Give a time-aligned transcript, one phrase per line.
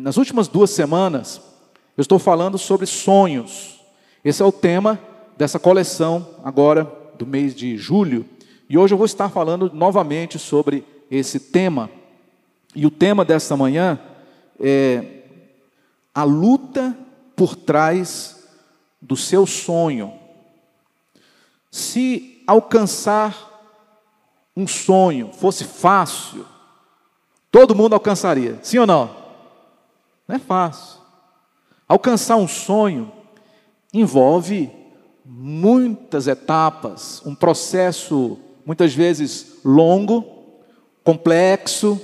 [0.00, 1.40] nas últimas duas semanas,
[1.96, 3.80] eu estou falando sobre sonhos.
[4.24, 4.98] Esse é o tema
[5.36, 8.24] dessa coleção agora do mês de julho.
[8.68, 11.90] E hoje eu vou estar falando novamente sobre esse tema.
[12.74, 14.00] E o tema desta manhã
[14.58, 15.24] é
[16.14, 16.96] a luta
[17.36, 18.48] por trás
[19.00, 20.14] do seu sonho.
[21.70, 23.48] Se alcançar
[24.56, 26.46] um sonho fosse fácil,
[27.50, 29.19] todo mundo alcançaria, sim ou não?
[30.30, 31.00] Não é fácil.
[31.88, 33.10] Alcançar um sonho
[33.92, 34.70] envolve
[35.24, 40.24] muitas etapas, um processo muitas vezes longo,
[41.02, 42.00] complexo,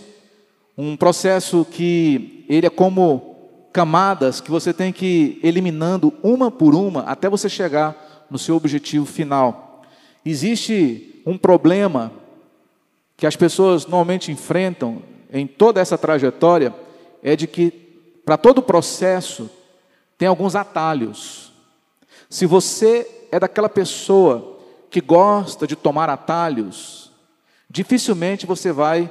[0.76, 3.36] um processo que ele é como
[3.72, 8.56] camadas que você tem que ir eliminando uma por uma até você chegar no seu
[8.56, 9.82] objetivo final.
[10.24, 12.10] Existe um problema
[13.16, 15.00] que as pessoas normalmente enfrentam
[15.32, 16.74] em toda essa trajetória
[17.22, 17.85] é de que
[18.26, 19.48] para todo o processo
[20.18, 21.52] tem alguns atalhos.
[22.28, 24.59] Se você é daquela pessoa
[24.90, 27.12] que gosta de tomar atalhos,
[27.70, 29.09] dificilmente você vai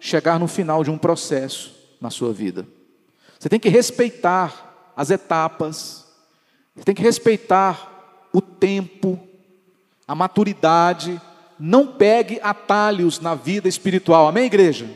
[0.00, 2.66] chegar no final de um processo na sua vida.
[3.38, 6.06] Você tem que respeitar as etapas,
[6.74, 9.20] você tem que respeitar o tempo,
[10.08, 11.20] a maturidade.
[11.58, 14.88] Não pegue atalhos na vida espiritual, amém, igreja?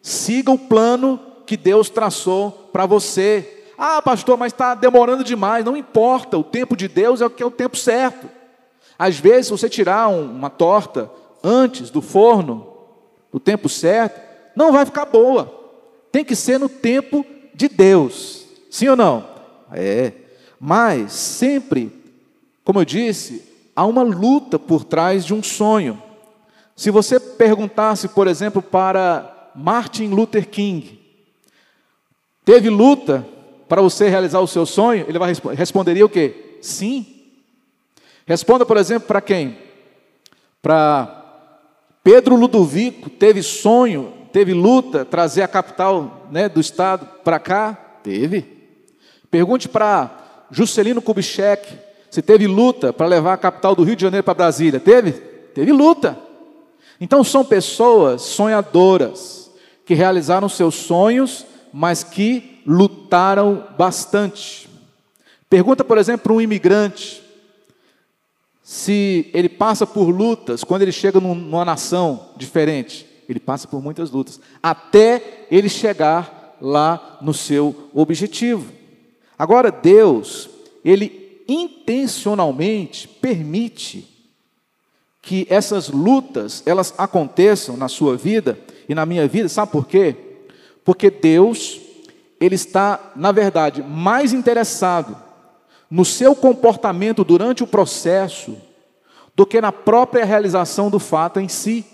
[0.00, 3.64] Siga o plano que Deus traçou para você.
[3.76, 5.64] Ah, pastor, mas está demorando demais.
[5.64, 8.30] Não importa, o tempo de Deus é o que é o tempo certo.
[8.96, 11.10] Às vezes, se você tirar uma torta
[11.42, 12.68] antes do forno,
[13.32, 14.20] do tempo certo,
[14.54, 15.52] não vai ficar boa.
[16.12, 18.46] Tem que ser no tempo de Deus.
[18.70, 19.26] Sim ou não?
[19.72, 20.12] É.
[20.60, 21.92] Mas sempre,
[22.62, 23.42] como eu disse,
[23.74, 26.00] há uma luta por trás de um sonho.
[26.76, 30.99] Se você perguntasse, por exemplo, para Martin Luther King,
[32.44, 33.26] Teve luta
[33.68, 35.04] para você realizar o seu sonho?
[35.08, 36.58] Ele vai responder, responderia o quê?
[36.60, 37.06] Sim.
[38.26, 39.58] Responda, por exemplo, para quem?
[40.62, 41.20] Para
[42.02, 47.72] Pedro Ludovico, teve sonho, teve luta, trazer a capital né, do estado para cá?
[48.02, 48.60] Teve.
[49.30, 51.78] Pergunte para Juscelino Kubitschek
[52.10, 54.80] se teve luta para levar a capital do Rio de Janeiro para Brasília.
[54.80, 55.12] Teve?
[55.12, 56.18] Teve luta.
[57.00, 59.50] Então são pessoas sonhadoras
[59.84, 64.68] que realizaram seus sonhos mas que lutaram bastante.
[65.48, 67.22] Pergunta, por exemplo, para um imigrante
[68.62, 73.06] se ele passa por lutas quando ele chega numa nação diferente.
[73.28, 78.72] Ele passa por muitas lutas, até ele chegar lá no seu objetivo.
[79.38, 80.50] Agora, Deus,
[80.84, 84.06] Ele intencionalmente permite
[85.22, 88.58] que essas lutas, elas aconteçam na sua vida
[88.88, 90.14] e na minha vida, sabe por quê?
[90.84, 91.80] Porque Deus,
[92.40, 95.16] Ele está, na verdade, mais interessado
[95.90, 98.56] no seu comportamento durante o processo
[99.34, 101.84] do que na própria realização do fato em si.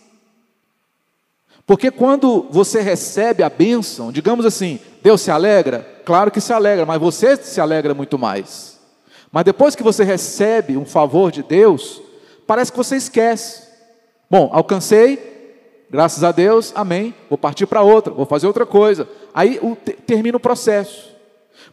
[1.66, 5.84] Porque quando você recebe a bênção, digamos assim, Deus se alegra?
[6.04, 8.78] Claro que se alegra, mas você se alegra muito mais.
[9.32, 12.00] Mas depois que você recebe um favor de Deus,
[12.46, 13.66] parece que você esquece.
[14.30, 15.35] Bom, alcancei,
[15.88, 17.14] Graças a Deus, amém.
[17.28, 19.08] Vou partir para outra, vou fazer outra coisa.
[19.32, 21.10] Aí o, termina o processo.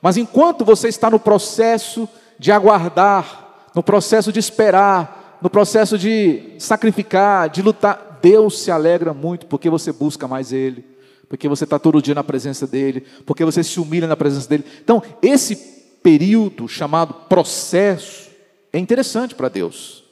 [0.01, 2.07] Mas enquanto você está no processo
[2.37, 9.13] de aguardar, no processo de esperar, no processo de sacrificar, de lutar, Deus se alegra
[9.13, 10.85] muito porque você busca mais Ele,
[11.27, 14.63] porque você está todo dia na presença dEle, porque você se humilha na presença dEle.
[14.81, 15.55] Então, esse
[16.03, 18.29] período chamado processo
[18.71, 20.03] é interessante para Deus.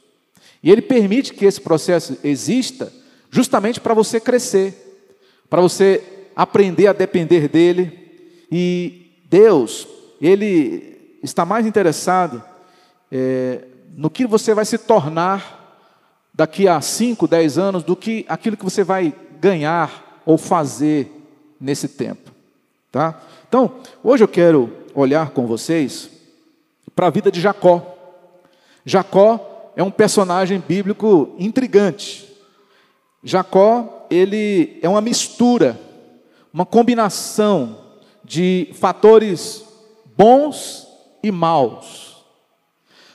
[0.62, 2.92] E Ele permite que esse processo exista
[3.32, 5.08] justamente para você crescer,
[5.48, 6.04] para você
[6.36, 8.46] aprender a depender dele.
[8.52, 9.88] E Deus,
[10.20, 12.44] Ele está mais interessado
[13.10, 13.62] é,
[13.96, 15.80] no que você vai se tornar
[16.34, 21.10] daqui a 5, 10 anos do que aquilo que você vai ganhar ou fazer
[21.58, 22.30] nesse tempo.
[22.90, 23.18] Tá?
[23.48, 26.10] Então, hoje eu quero olhar com vocês
[26.94, 27.96] para a vida de Jacó.
[28.84, 32.31] Jacó é um personagem bíblico intrigante.
[33.22, 35.78] Jacó, ele é uma mistura,
[36.52, 37.78] uma combinação
[38.24, 39.64] de fatores
[40.16, 40.86] bons
[41.22, 42.24] e maus.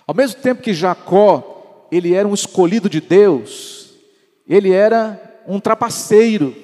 [0.05, 3.89] Ao mesmo tempo que Jacó, ele era um escolhido de Deus,
[4.47, 6.55] ele era um trapaceiro.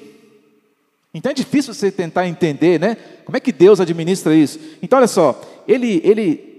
[1.13, 2.95] Então é difícil você tentar entender, né?
[3.25, 4.59] Como é que Deus administra isso?
[4.81, 6.53] Então olha só, ele ele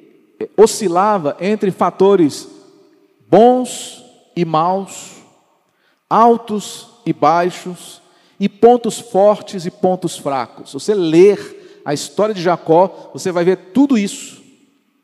[0.57, 2.47] oscilava entre fatores
[3.29, 4.05] bons
[4.37, 5.14] e maus
[6.09, 8.03] altos e baixos,
[8.39, 10.73] e pontos fortes e pontos fracos.
[10.73, 14.43] Você ler a história de Jacó, você vai ver tudo isso.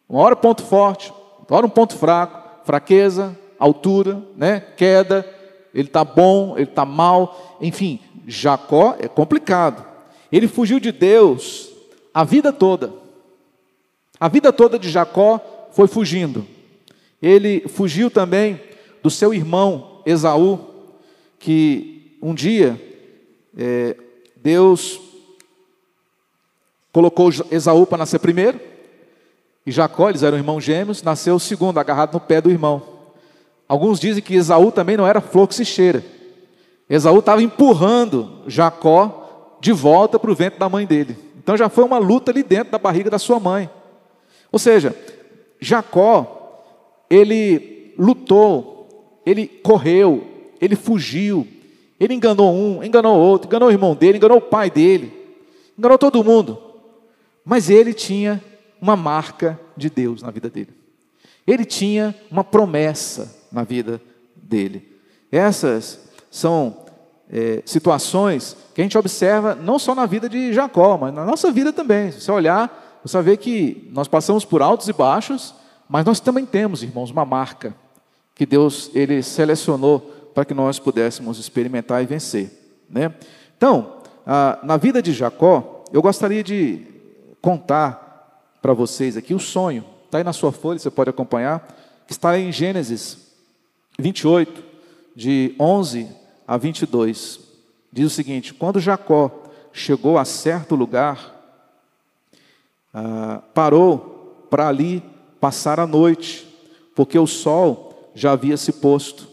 [0.09, 4.61] Uma hora ponto forte, outra hora um ponto fraco, fraqueza, altura, né?
[4.77, 5.29] queda,
[5.73, 9.85] ele está bom, ele está mal, enfim, Jacó é complicado.
[10.33, 11.69] Ele fugiu de Deus
[12.13, 12.93] a vida toda.
[14.19, 15.41] A vida toda de Jacó
[15.73, 16.47] foi fugindo.
[17.23, 18.61] Ele fugiu também
[19.03, 20.70] do seu irmão Esaú,
[21.41, 22.81] que um dia
[23.57, 23.97] é,
[24.37, 25.01] Deus
[26.93, 28.61] colocou Esaú para nascer primeiro,
[29.67, 32.83] e Jacó, eles eram irmãos gêmeos, nasceu o segundo, agarrado no pé do irmão.
[33.67, 36.05] Alguns dizem que Esaú também não era flor que se cheira.
[36.89, 41.17] Esaú estava empurrando Jacó de volta para o ventre da mãe dele.
[41.39, 43.71] Então já foi uma luta ali dentro da barriga da sua mãe.
[44.51, 44.97] Ou seja,
[45.61, 46.65] Jacó,
[47.09, 50.30] ele lutou, ele correu,
[50.61, 51.47] ele fugiu,
[51.99, 55.13] ele enganou um, enganou outro, enganou o irmão dele, enganou o pai dele,
[55.79, 56.59] enganou todo mundo.
[57.45, 58.43] Mas ele tinha
[58.81, 60.71] uma marca de Deus na vida dele.
[61.47, 64.01] Ele tinha uma promessa na vida
[64.37, 64.87] dele.
[65.33, 66.77] Essas são
[67.31, 71.51] é, situações que a gente observa não só na vida de Jacó, mas na nossa
[71.51, 72.13] vida também.
[72.13, 75.55] Se você olhar, você vai ver que nós passamos por altos e baixos,
[75.89, 77.75] mas nós também temos, irmãos, uma marca
[78.35, 82.51] que Deus ele selecionou para que nós pudéssemos experimentar e vencer.
[82.89, 83.13] Né?
[83.59, 83.99] Então,
[84.63, 86.81] na vida de Jacó, eu gostaria de
[87.43, 89.85] contar para vocês aqui o sonho.
[90.07, 91.77] Está aí na sua folha, você pode acompanhar,
[92.09, 93.19] está em Gênesis
[93.99, 94.65] 28,
[95.15, 96.09] de 11
[96.49, 97.41] a 22.
[97.93, 99.45] Diz o seguinte: Quando Jacó
[99.75, 101.39] chegou a certo lugar,
[102.95, 105.03] ah, parou para ali
[105.39, 106.49] passar a noite,
[106.97, 109.30] porque o sol já havia se posto.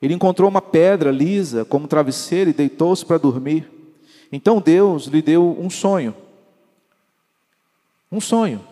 [0.00, 3.70] Ele encontrou uma pedra lisa como travesseiro e deitou-se para dormir.
[4.32, 6.14] Então Deus lhe deu um sonho.
[8.10, 8.64] Um sonho,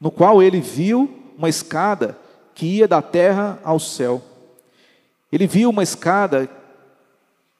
[0.00, 2.18] no qual ele viu uma escada
[2.54, 4.20] que ia da terra ao céu.
[5.30, 6.48] Ele viu uma escada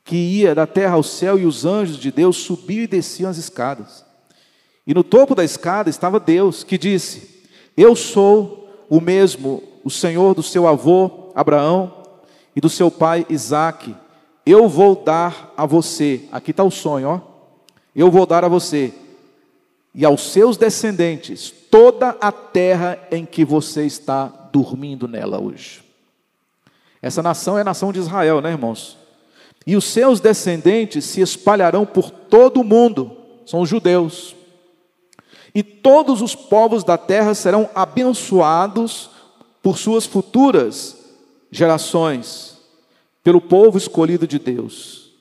[0.05, 3.37] que ia da terra ao céu e os anjos de Deus subiam e desciam as
[3.37, 4.05] escadas.
[4.87, 7.44] E no topo da escada estava Deus, que disse:
[7.76, 11.97] Eu sou o mesmo, o Senhor do seu avô Abraão
[12.58, 13.94] e do seu pai Isaque.
[14.44, 17.20] Eu vou dar a você, aqui está o sonho, ó.
[17.94, 18.93] Eu vou dar a você
[19.94, 25.84] e aos seus descendentes toda a terra em que você está dormindo nela hoje.
[27.00, 28.99] Essa nação é a nação de Israel, né, irmãos?
[29.64, 33.16] E os seus descendentes se espalharão por todo o mundo,
[33.46, 34.34] são os judeus.
[35.54, 39.11] E todos os povos da terra serão abençoados
[39.62, 40.97] por suas futuras
[41.50, 42.58] gerações,
[43.22, 45.12] pelo povo escolhido de Deus.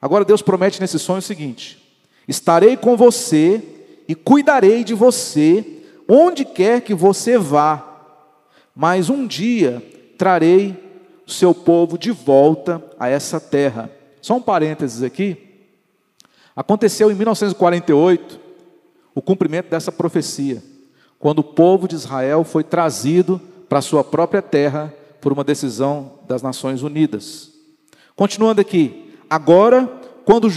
[0.00, 1.82] Agora Deus promete nesse sonho o seguinte:
[2.26, 3.62] estarei com você
[4.08, 5.64] e cuidarei de você
[6.08, 7.92] onde quer que você vá
[8.74, 9.82] mas um dia
[10.16, 10.76] trarei
[11.26, 13.90] o seu povo de volta a essa terra.
[14.20, 15.36] Só um parênteses aqui.
[16.56, 18.40] Aconteceu em 1948
[19.14, 20.62] o cumprimento dessa profecia,
[21.18, 24.92] quando o povo de Israel foi trazido para a sua própria terra
[25.22, 27.52] por uma decisão das Nações Unidas.
[28.14, 29.86] Continuando aqui, agora,
[30.26, 30.50] quando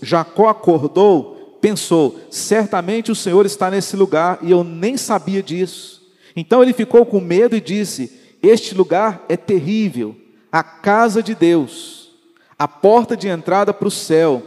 [0.00, 6.00] Jacó acordou, pensou: certamente o Senhor está nesse lugar e eu nem sabia disso.
[6.34, 10.16] Então ele ficou com medo e disse: Este lugar é terrível,
[10.50, 12.12] a casa de Deus,
[12.58, 14.42] a porta de entrada para o céu.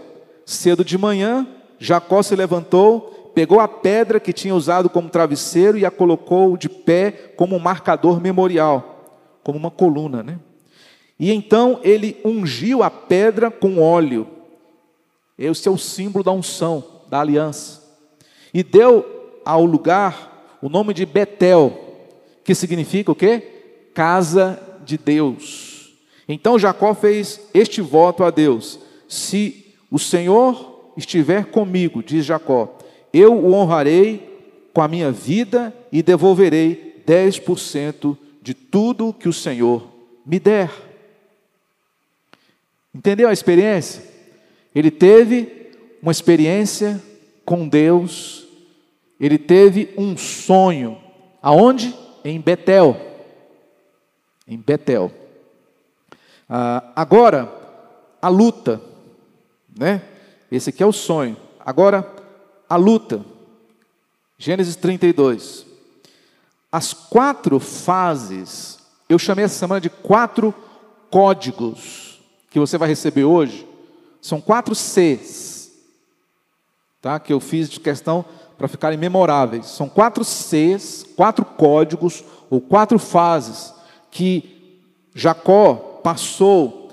[0.46, 1.48] Cedo de manhã,
[1.80, 6.70] Jacó se levantou, pegou a pedra que tinha usado como travesseiro e a colocou de
[6.70, 8.95] pé como um marcador memorial,
[9.46, 10.40] como uma coluna, né?
[11.20, 14.28] E então ele ungiu a pedra com óleo.
[15.38, 17.84] Esse é o símbolo da unção, da aliança.
[18.52, 21.80] E deu ao lugar o nome de Betel,
[22.44, 23.44] que significa o quê?
[23.94, 25.94] Casa de Deus.
[26.28, 32.80] Então Jacó fez este voto a Deus: Se o Senhor estiver comigo, diz Jacó,
[33.14, 39.90] eu o honrarei com a minha vida e devolverei 10% de tudo que o Senhor
[40.26, 40.72] me der.
[42.94, 44.02] Entendeu a experiência?
[44.74, 45.72] Ele teve
[46.02, 47.02] uma experiência
[47.44, 48.46] com Deus
[49.20, 50.98] ele teve um sonho.
[51.42, 51.96] Aonde?
[52.24, 52.98] Em Betel.
[54.48, 55.12] Em Betel.
[56.50, 57.52] Ah, agora,
[58.22, 58.82] a luta,
[59.78, 60.02] né?
[60.52, 61.38] Esse aqui é o sonho.
[61.60, 62.08] Agora,
[62.70, 63.24] a luta.
[64.38, 65.65] Gênesis 32.
[66.76, 70.54] As quatro fases, eu chamei essa semana de quatro
[71.10, 73.66] códigos que você vai receber hoje.
[74.22, 75.72] São quatro Cs,
[77.02, 77.18] tá?
[77.18, 78.26] Que eu fiz de questão
[78.58, 79.68] para ficarem memoráveis.
[79.68, 83.74] São quatro Cs, quatro códigos ou quatro fases
[84.12, 86.92] que Jacó passou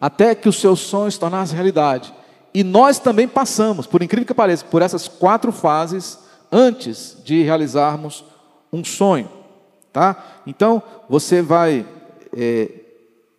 [0.00, 2.14] até que os seus sonhos se tornassem realidade.
[2.54, 6.18] E nós também passamos, por incrível que pareça, por essas quatro fases
[6.50, 8.29] antes de realizarmos
[8.72, 9.28] um sonho,
[9.92, 10.42] tá?
[10.46, 11.86] Então você vai
[12.36, 12.70] é,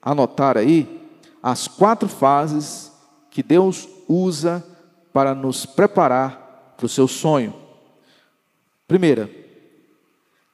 [0.02, 1.02] anotar aí
[1.42, 2.92] as quatro fases
[3.30, 4.64] que Deus usa
[5.14, 7.54] para nos preparar para o seu sonho.
[8.88, 9.30] Primeira,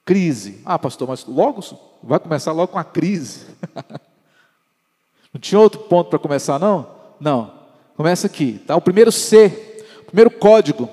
[0.06, 0.62] crise.
[0.66, 1.62] Ah, pastor, mas logo
[2.04, 3.48] vai começar logo com a crise.
[5.34, 6.88] não tinha outro ponto para começar, não?
[7.20, 7.58] Não.
[7.96, 8.76] Começa aqui, tá?
[8.76, 10.88] O primeiro C, o primeiro código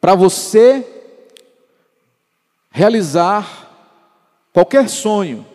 [0.00, 0.99] para você
[2.70, 3.68] realizar
[4.52, 5.46] qualquer sonho.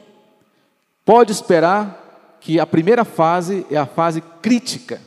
[1.03, 5.01] Pode esperar que a primeira fase é a fase crítica.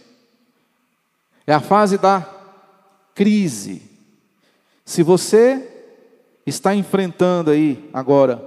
[1.46, 2.26] É a fase da
[3.14, 3.82] crise.
[4.84, 5.66] Se você
[6.46, 8.46] está enfrentando aí agora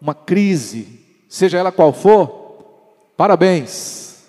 [0.00, 4.24] uma crise, seja ela qual for, parabéns.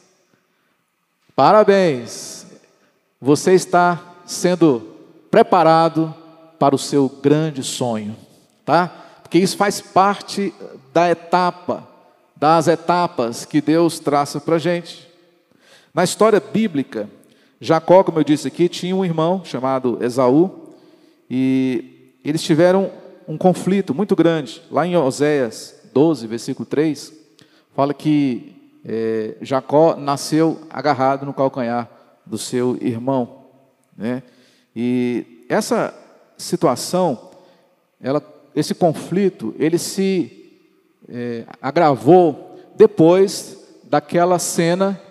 [1.35, 2.45] Parabéns.
[3.21, 4.95] Você está sendo
[5.29, 6.13] preparado
[6.57, 8.15] para o seu grande sonho,
[8.69, 8.87] tá?
[9.23, 10.53] Porque isso faz parte
[10.93, 11.87] da etapa,
[12.35, 15.09] das etapas que Deus traça para a gente.
[15.91, 17.09] Na história bíblica,
[17.59, 20.75] Jacó, como eu disse aqui, tinha um irmão chamado Esaú,
[21.27, 22.91] e eles tiveram
[23.27, 24.61] um conflito muito grande.
[24.69, 27.11] Lá em Oséias 12, versículo 3,
[27.75, 31.89] fala que é, Jacó nasceu agarrado no calcanhar
[32.23, 33.45] do seu irmão.
[33.97, 34.21] Né?
[34.75, 35.91] E essa
[36.37, 37.31] situação,
[37.99, 38.23] ela,
[38.59, 40.39] esse conflito, ele se
[41.07, 45.01] é, agravou depois daquela cena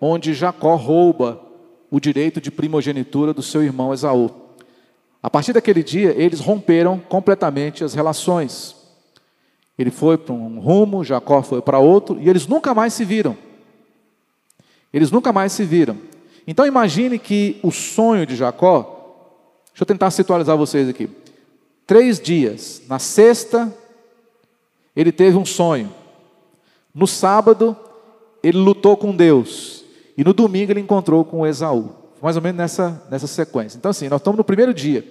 [0.00, 1.40] onde Jacó rouba
[1.90, 4.30] o direito de primogenitura do seu irmão Esaú.
[5.22, 8.76] A partir daquele dia, eles romperam completamente as relações.
[9.78, 13.36] Ele foi para um rumo, Jacó foi para outro, e eles nunca mais se viram.
[14.92, 15.96] Eles nunca mais se viram.
[16.46, 18.82] Então imagine que o sonho de Jacó,
[19.70, 21.08] deixa eu tentar situalizar vocês aqui.
[21.88, 23.74] Três dias, na sexta,
[24.94, 25.90] ele teve um sonho.
[26.94, 27.74] No sábado,
[28.42, 29.86] ele lutou com Deus.
[30.14, 31.94] E no domingo ele encontrou com Esaú.
[32.20, 33.78] Mais ou menos nessa, nessa sequência.
[33.78, 35.02] Então, assim, nós estamos no primeiro dia.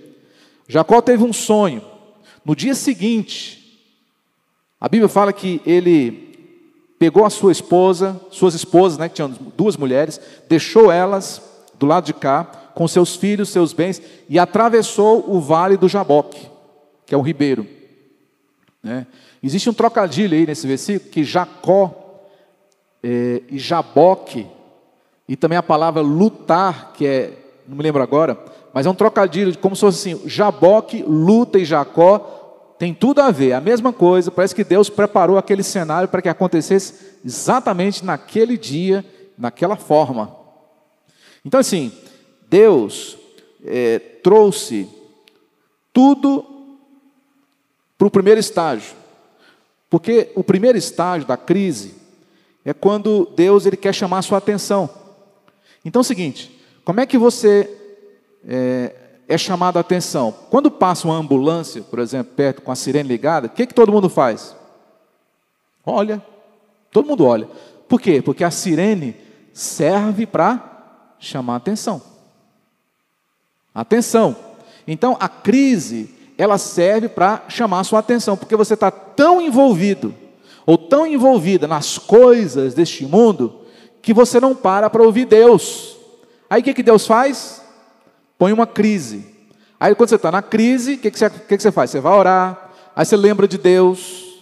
[0.67, 1.81] Jacó teve um sonho.
[2.45, 3.81] No dia seguinte,
[4.79, 6.37] a Bíblia fala que ele
[6.99, 11.41] pegou a sua esposa, suas esposas, né, que tinham duas mulheres, deixou elas
[11.79, 12.43] do lado de cá,
[12.75, 16.55] com seus filhos, seus bens, e atravessou o vale do Jaboque,
[17.07, 17.65] que é um ribeiro.
[18.83, 19.07] Né?
[19.41, 22.21] Existe um trocadilho aí nesse versículo, que Jacó
[23.01, 24.45] é, e Jaboque
[25.27, 27.33] e também a palavra lutar, que é,
[27.67, 28.37] não me lembro agora,
[28.73, 33.31] mas é um trocadilho, como se fosse assim: Jaboque, luta e Jacó, tem tudo a
[33.31, 34.29] ver, a mesma coisa.
[34.29, 39.03] Parece que Deus preparou aquele cenário para que acontecesse exatamente naquele dia,
[39.37, 40.35] naquela forma.
[41.43, 41.91] Então, assim,
[42.49, 43.17] Deus
[43.65, 44.87] é, trouxe
[45.91, 46.56] tudo
[47.97, 48.95] para o primeiro estágio,
[49.89, 51.95] porque o primeiro estágio da crise
[52.63, 54.89] é quando Deus ele quer chamar a sua atenção.
[55.83, 56.51] Então é o seguinte:
[56.83, 57.69] como é que você
[58.45, 58.93] é,
[59.27, 60.33] é chamado a atenção?
[60.49, 63.91] Quando passa uma ambulância, por exemplo, perto com a sirene ligada, o que, que todo
[63.91, 64.55] mundo faz?
[65.85, 66.21] Olha,
[66.91, 67.47] todo mundo olha.
[67.87, 68.21] Por quê?
[68.21, 69.15] Porque a sirene
[69.53, 72.01] serve para chamar a atenção.
[73.73, 74.35] Atenção.
[74.85, 80.13] Então a crise, ela serve para chamar a sua atenção, porque você está tão envolvido,
[80.65, 83.61] ou tão envolvida nas coisas deste mundo,
[84.01, 85.97] que você não para para ouvir Deus.
[86.49, 87.61] Aí o que, que Deus faz?
[88.37, 89.35] Põe uma crise.
[89.79, 91.89] Aí quando você está na crise, o que, que, você, que, que você faz?
[91.89, 94.39] Você vai orar, aí você lembra de Deus,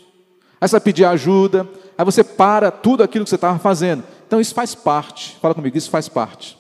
[0.60, 4.04] aí você vai pedir ajuda, aí você para tudo aquilo que você estava fazendo.
[4.28, 6.58] Então isso faz parte, fala comigo, isso faz parte.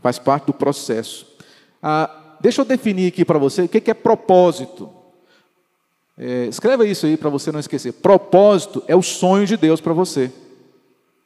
[0.00, 1.26] Faz parte do processo.
[1.82, 4.90] Ah, deixa eu definir aqui para você o que, é propósito.
[6.16, 7.92] É, escreva isso aí para você não esquecer.
[7.92, 10.32] Propósito é o sonho de Deus para você.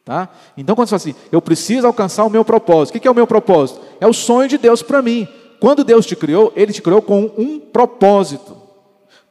[0.05, 0.29] Tá?
[0.57, 2.97] Então, quando você fala assim, eu preciso alcançar o meu propósito.
[2.97, 3.81] O que é o meu propósito?
[4.01, 5.27] É o sonho de Deus para mim.
[5.61, 8.57] Quando Deus te criou, Ele te criou com um propósito.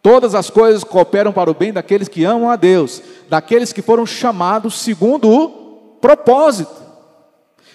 [0.02, 4.06] Todas as coisas cooperam para o bem daqueles que amam a Deus, daqueles que foram
[4.06, 5.50] chamados segundo o
[6.02, 6.91] propósito.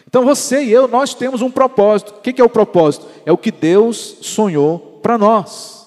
[0.09, 2.11] Então você e eu, nós temos um propósito.
[2.11, 3.07] O que é o propósito?
[3.25, 5.87] É o que Deus sonhou para nós.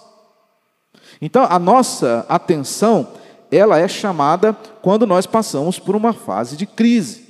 [1.22, 3.08] Então a nossa atenção
[3.52, 7.28] ela é chamada quando nós passamos por uma fase de crise.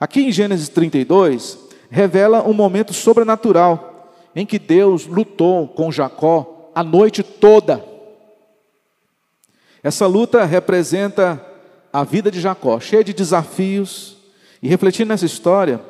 [0.00, 1.58] Aqui em Gênesis 32,
[1.90, 3.92] revela um momento sobrenatural.
[4.36, 7.84] em que Deus lutou com Jacó a noite toda.
[9.80, 11.40] Essa luta representa
[11.92, 14.16] a vida de Jacó, cheia de desafios,
[14.60, 15.80] e refletindo nessa história,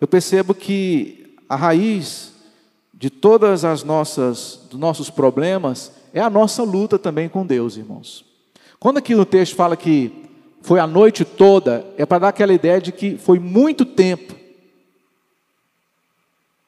[0.00, 2.32] eu percebo que a raiz
[2.94, 8.24] de todas as nossas dos nossos problemas é a nossa luta também com Deus, irmãos.
[8.78, 10.12] Quando aqui no texto fala que
[10.62, 14.34] foi a noite toda, é para dar aquela ideia de que foi muito tempo.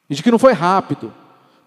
[0.09, 1.13] E de que não foi rápido,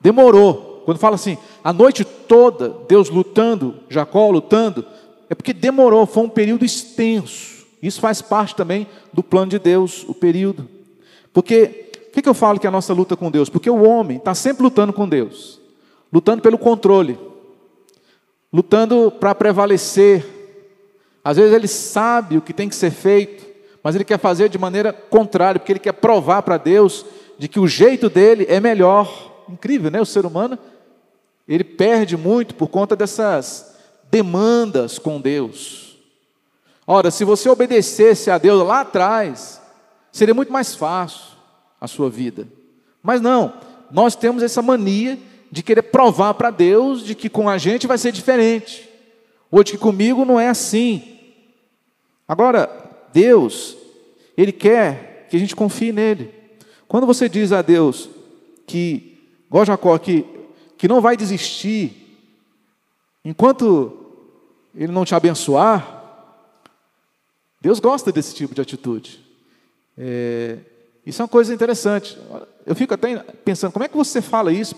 [0.00, 0.82] demorou.
[0.84, 4.84] Quando fala assim, a noite toda, Deus lutando, Jacó lutando,
[5.28, 7.66] é porque demorou, foi um período extenso.
[7.82, 10.75] Isso faz parte também do plano de Deus, o período.
[11.36, 13.50] Porque, o que, eu falo que é a nossa luta com Deus?
[13.50, 15.60] Porque o homem está sempre lutando com Deus,
[16.10, 17.18] lutando pelo controle,
[18.50, 20.24] lutando para prevalecer.
[21.22, 23.44] Às vezes ele sabe o que tem que ser feito,
[23.82, 27.04] mas ele quer fazer de maneira contrária, porque ele quer provar para Deus
[27.38, 29.44] de que o jeito dele é melhor.
[29.46, 30.00] Incrível, né?
[30.00, 30.58] O ser humano,
[31.46, 33.76] ele perde muito por conta dessas
[34.10, 35.98] demandas com Deus.
[36.86, 39.65] Ora, se você obedecesse a Deus lá atrás,
[40.16, 41.36] seria muito mais fácil
[41.80, 42.46] a sua vida.
[43.02, 43.52] Mas não,
[43.90, 45.18] nós temos essa mania
[45.50, 48.88] de querer provar para Deus de que com a gente vai ser diferente,
[49.50, 51.18] ou de que comigo não é assim.
[52.26, 52.68] Agora,
[53.12, 53.76] Deus,
[54.36, 56.32] Ele quer que a gente confie nele.
[56.88, 58.08] Quando você diz a Deus
[58.66, 60.24] que, igual Jacó aqui,
[60.76, 62.06] que não vai desistir
[63.26, 63.92] Enquanto
[64.72, 66.00] Ele não te abençoar,
[67.60, 69.25] Deus gosta desse tipo de atitude.
[69.96, 70.58] É,
[71.04, 72.18] isso é uma coisa interessante.
[72.64, 74.74] Eu fico até pensando, como é que você fala isso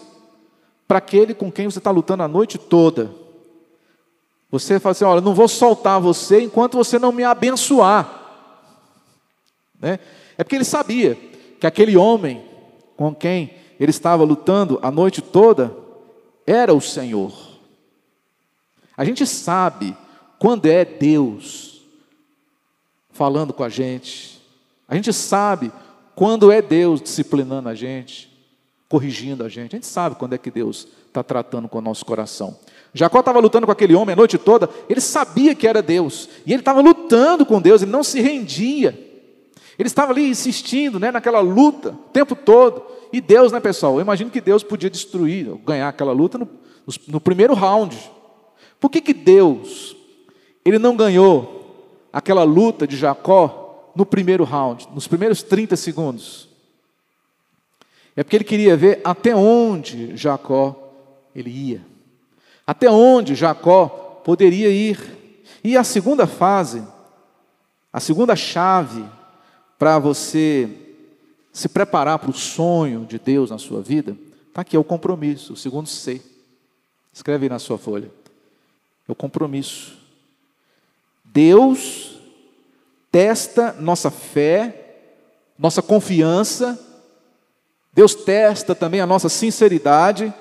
[0.86, 3.10] para aquele com quem você está lutando a noite toda?
[4.50, 8.14] Você fala assim: olha, não vou soltar você enquanto você não me abençoar.
[9.80, 9.98] Né?
[10.36, 11.16] É porque ele sabia
[11.60, 12.44] que aquele homem
[12.96, 15.74] com quem ele estava lutando a noite toda
[16.46, 17.32] era o Senhor.
[18.96, 19.96] A gente sabe
[20.38, 21.82] quando é Deus
[23.10, 24.37] falando com a gente.
[24.88, 25.70] A gente sabe
[26.14, 28.28] quando é Deus disciplinando a gente,
[28.88, 29.76] corrigindo a gente.
[29.76, 32.58] A gente sabe quando é que Deus está tratando com o nosso coração.
[32.94, 36.52] Jacó estava lutando com aquele homem a noite toda, ele sabia que era Deus, e
[36.52, 39.06] ele estava lutando com Deus, ele não se rendia.
[39.78, 42.82] Ele estava ali insistindo né, naquela luta o tempo todo.
[43.12, 43.94] E Deus, né, pessoal?
[43.94, 46.48] Eu imagino que Deus podia destruir, ganhar aquela luta no,
[47.06, 47.96] no primeiro round.
[48.80, 49.96] Por que, que Deus
[50.64, 53.67] ele não ganhou aquela luta de Jacó
[53.98, 56.48] no primeiro round, nos primeiros 30 segundos?
[58.14, 60.94] É porque ele queria ver até onde Jacó
[61.34, 61.84] ele ia.
[62.64, 64.98] Até onde Jacó poderia ir.
[65.64, 66.82] E a segunda fase,
[67.92, 69.04] a segunda chave
[69.76, 70.68] para você
[71.52, 74.16] se preparar para o sonho de Deus na sua vida,
[74.48, 76.22] está aqui, é o compromisso, o segundo C.
[77.12, 78.10] Escreve aí na sua folha
[79.08, 79.96] é o compromisso.
[81.24, 82.17] Deus
[83.10, 84.96] testa nossa fé,
[85.58, 86.78] nossa confiança,
[87.92, 90.32] Deus testa também a nossa sinceridade.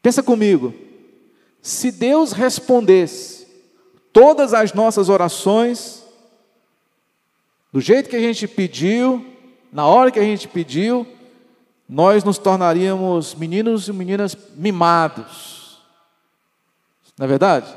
[0.00, 0.74] Pensa comigo,
[1.60, 3.46] se Deus respondesse
[4.12, 6.02] todas as nossas orações,
[7.72, 9.24] do jeito que a gente pediu,
[9.72, 11.06] na hora que a gente pediu,
[11.88, 15.64] nós nos tornaríamos meninos e meninas mimados
[17.16, 17.72] não é verdade?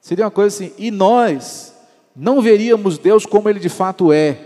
[0.00, 1.74] Seria uma coisa assim, e nós
[2.18, 4.36] não veríamos Deus como Ele de fato é,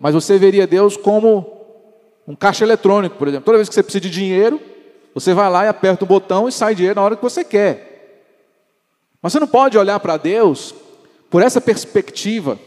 [0.00, 1.60] mas você veria Deus como
[2.26, 3.44] um caixa eletrônico, por exemplo.
[3.44, 4.60] Toda vez que você precisa de dinheiro,
[5.14, 8.26] você vai lá e aperta um botão e sai dinheiro na hora que você quer.
[9.22, 10.74] Mas você não pode olhar para Deus
[11.30, 12.58] por essa perspectiva.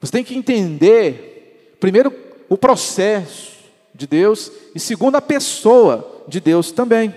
[0.00, 2.14] Você tem que entender, primeiro,
[2.46, 3.52] o processo
[3.94, 7.14] de Deus, e segundo, a pessoa de Deus também.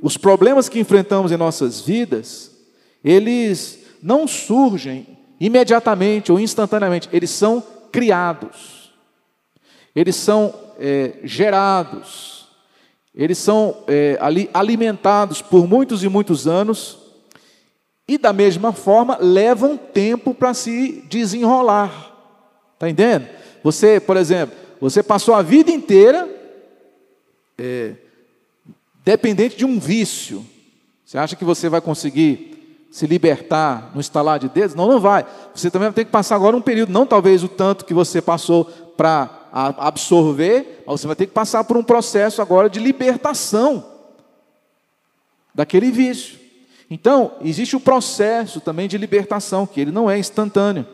[0.00, 2.52] Os problemas que enfrentamos em nossas vidas,
[3.04, 5.06] eles não surgem
[5.40, 8.92] imediatamente ou instantaneamente, eles são criados,
[9.94, 12.48] eles são é, gerados,
[13.14, 16.98] eles são é, ali alimentados por muitos e muitos anos,
[18.06, 22.12] e da mesma forma levam tempo para se desenrolar.
[22.74, 23.28] Está entendendo?
[23.62, 26.28] Você, por exemplo, você passou a vida inteira
[27.56, 27.94] é,
[29.04, 30.44] dependente de um vício.
[31.04, 32.49] Você acha que você vai conseguir
[32.90, 34.74] se libertar no estalar de dedos?
[34.74, 35.24] Não, não vai.
[35.54, 38.20] Você também vai ter que passar agora um período, não talvez o tanto que você
[38.20, 38.64] passou
[38.96, 43.84] para absorver, mas você vai ter que passar por um processo agora de libertação
[45.54, 46.38] daquele vício.
[46.90, 50.86] Então, existe o processo também de libertação, que ele não é instantâneo.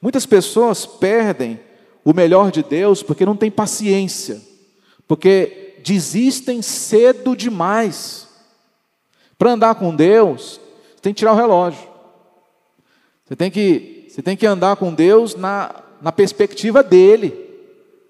[0.00, 1.58] Muitas pessoas perdem
[2.04, 4.40] o melhor de Deus porque não tem paciência
[5.06, 8.28] porque desistem cedo demais.
[9.38, 10.60] Para andar com Deus,
[11.04, 11.86] tem que tirar o relógio.
[13.26, 17.34] Você tem que, você tem que andar com Deus na, na perspectiva dele,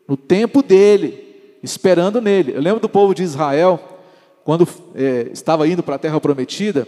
[0.07, 2.53] no tempo dele, esperando nele.
[2.55, 3.81] Eu lembro do povo de Israel,
[4.45, 6.87] quando é, estava indo para a terra prometida,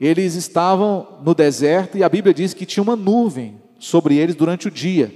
[0.00, 4.66] eles estavam no deserto e a Bíblia diz que tinha uma nuvem sobre eles durante
[4.66, 5.14] o dia.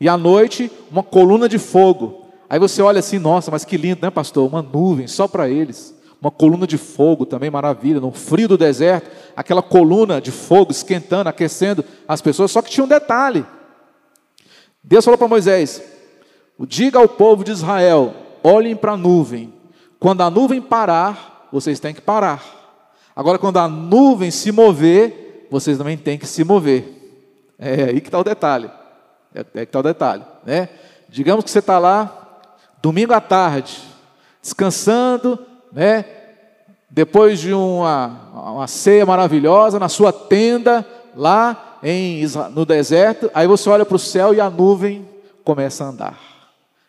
[0.00, 2.24] E à noite, uma coluna de fogo.
[2.48, 4.48] Aí você olha assim, nossa, mas que lindo, né, pastor?
[4.48, 5.94] Uma nuvem só para eles.
[6.22, 7.98] Uma coluna de fogo também, maravilha.
[7.98, 12.52] No frio do deserto, aquela coluna de fogo esquentando, aquecendo as pessoas.
[12.52, 13.44] Só que tinha um detalhe.
[14.84, 15.82] Deus falou para Moisés:
[16.60, 19.52] diga ao povo de Israel: olhem para a nuvem.
[19.98, 22.40] Quando a nuvem parar, vocês têm que parar.
[23.16, 27.00] Agora, quando a nuvem se mover, vocês também têm que se mover.
[27.58, 28.70] É aí que está o detalhe.
[29.34, 30.22] É aí que está o detalhe.
[30.46, 30.68] Né?
[31.08, 32.40] Digamos que você está lá,
[32.80, 33.76] domingo à tarde,
[34.40, 35.36] descansando,
[35.72, 36.04] né?
[36.92, 42.22] depois de uma, uma ceia maravilhosa, na sua tenda, lá em,
[42.54, 45.08] no deserto, aí você olha para o céu e a nuvem
[45.42, 46.18] começa a andar.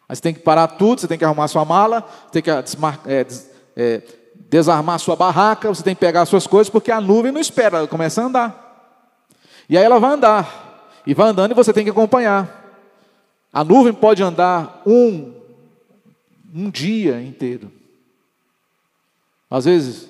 [0.08, 2.02] Aí você tem que parar tudo, você tem que arrumar sua mala,
[2.34, 3.26] tem que desmar, é,
[3.78, 4.02] é,
[4.50, 7.88] desarmar sua barraca, você tem que pegar suas coisas, porque a nuvem não espera, ela
[7.88, 9.00] começa a andar.
[9.70, 12.62] E aí ela vai andar, e vai andando e você tem que acompanhar.
[13.54, 15.34] A nuvem pode andar um,
[16.54, 17.72] um dia inteiro,
[19.54, 20.10] às vezes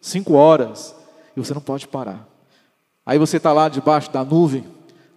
[0.00, 0.94] cinco horas,
[1.36, 2.26] e você não pode parar.
[3.04, 4.64] Aí você está lá debaixo da nuvem,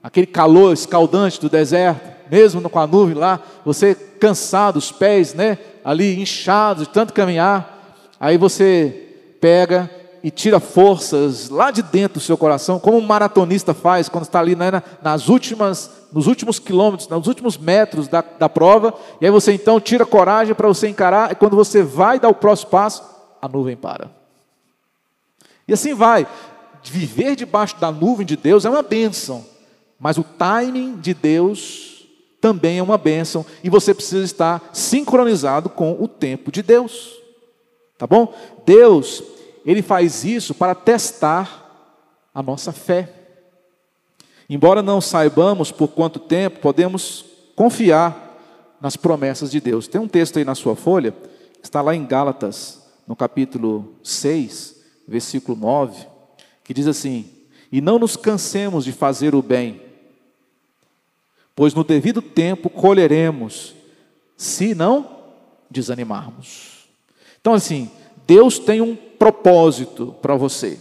[0.04, 5.58] aquele calor escaldante do deserto, mesmo com a nuvem lá, você cansado, os pés, né,
[5.84, 7.78] ali inchados de tanto caminhar,
[8.20, 9.90] Aí você pega
[10.24, 14.40] e tira forças lá de dentro do seu coração, como um maratonista faz quando está
[14.40, 19.32] ali né, nas últimas, nos últimos quilômetros, nos últimos metros da, da prova, e aí
[19.32, 23.04] você então tira coragem para você encarar, e quando você vai dar o próximo passo,
[23.42, 24.12] a nuvem para.
[25.68, 26.28] E assim vai.
[26.84, 29.46] Viver debaixo da nuvem de Deus é uma bênção,
[30.00, 32.08] mas o timing de Deus
[32.40, 37.14] também é uma bênção, e você precisa estar sincronizado com o tempo de Deus.
[37.98, 38.34] Tá bom?
[38.66, 39.24] Deus,
[39.66, 41.66] ele faz isso para testar
[42.34, 43.12] a nossa fé.
[44.50, 48.38] Embora não saibamos por quanto tempo, podemos confiar
[48.80, 49.88] nas promessas de Deus.
[49.88, 51.14] Tem um texto aí na sua folha,
[51.62, 56.06] está lá em Gálatas, no capítulo 6, versículo 9,
[56.64, 57.30] que diz assim:
[57.72, 59.82] E não nos cansemos de fazer o bem,
[61.56, 63.74] pois no devido tempo colheremos,
[64.36, 65.18] se não
[65.70, 66.88] desanimarmos.
[67.40, 67.90] Então, assim,
[68.28, 70.80] Deus tem um propósito para você.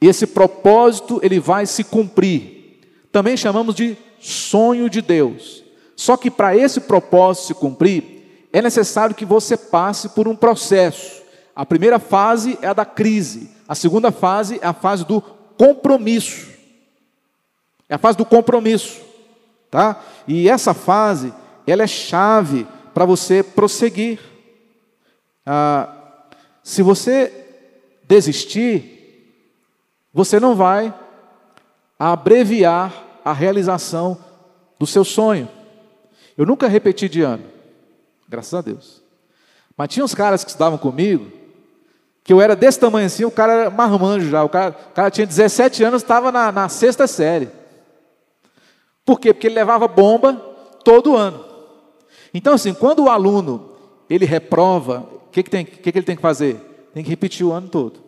[0.00, 2.80] E esse propósito ele vai se cumprir.
[3.10, 5.62] Também chamamos de sonho de Deus.
[5.94, 11.22] Só que para esse propósito se cumprir, é necessário que você passe por um processo.
[11.56, 16.54] A primeira fase é a da crise, a segunda fase é a fase do compromisso.
[17.88, 19.00] É a fase do compromisso,
[19.70, 20.02] tá?
[20.28, 21.32] E essa fase,
[21.66, 24.20] ela é chave para você prosseguir.
[25.46, 25.94] Ah,
[26.62, 27.32] se você
[28.06, 29.32] desistir,
[30.12, 30.92] você não vai
[31.98, 32.92] abreviar
[33.24, 34.18] a realização
[34.78, 35.48] do seu sonho.
[36.36, 37.44] Eu nunca repeti de ano,
[38.28, 39.02] graças a Deus.
[39.74, 41.30] Mas tinha uns caras que estudavam comigo,
[42.26, 45.10] que eu era desse tamanho assim, o cara era marmanjo já, o cara, o cara
[45.12, 47.48] tinha 17 anos, estava na, na sexta série.
[49.04, 49.32] Por quê?
[49.32, 50.34] Porque ele levava bomba
[50.82, 51.44] todo ano.
[52.34, 53.70] Então, assim, quando o aluno
[54.10, 56.56] ele reprova, que, que, tem, que, que ele tem que fazer?
[56.92, 58.02] Tem que repetir o ano todo.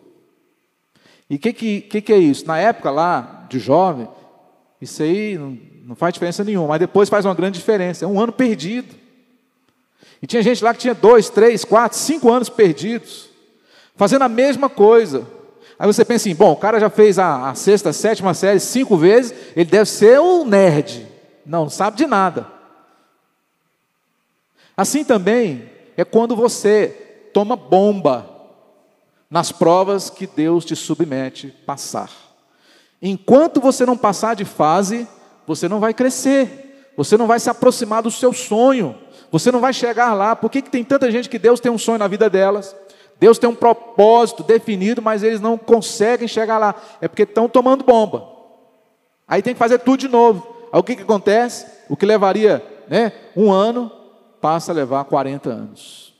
[1.29, 2.45] E o que, que, que, que é isso?
[2.45, 4.05] Na época lá, de jovem,
[4.81, 8.03] isso aí não, não faz diferença nenhuma, mas depois faz uma grande diferença.
[8.03, 8.93] É um ano perdido.
[10.21, 13.28] E tinha gente lá que tinha dois, três, quatro, cinco anos perdidos,
[13.99, 15.27] fazendo a mesma coisa.
[15.77, 18.59] Aí você pensa assim: bom, o cara já fez a, a sexta, a sétima série
[18.61, 21.05] cinco vezes, ele deve ser um nerd.
[21.45, 22.47] Não, não sabe de nada.
[24.75, 26.87] Assim também é quando você
[27.33, 28.25] toma bomba
[29.29, 32.09] nas provas que Deus te submete passar.
[33.01, 35.05] Enquanto você não passar de fase,
[35.45, 38.95] você não vai crescer, você não vai se aproximar do seu sonho,
[39.29, 40.37] você não vai chegar lá.
[40.37, 42.73] Por que, que tem tanta gente que Deus tem um sonho na vida delas?
[43.19, 46.75] Deus tem um propósito definido, mas eles não conseguem chegar lá.
[47.01, 48.27] É porque estão tomando bomba.
[49.27, 50.55] Aí tem que fazer tudo de novo.
[50.71, 51.65] Aí o que, que acontece?
[51.89, 53.91] O que levaria né, um ano,
[54.39, 56.13] passa a levar 40 anos.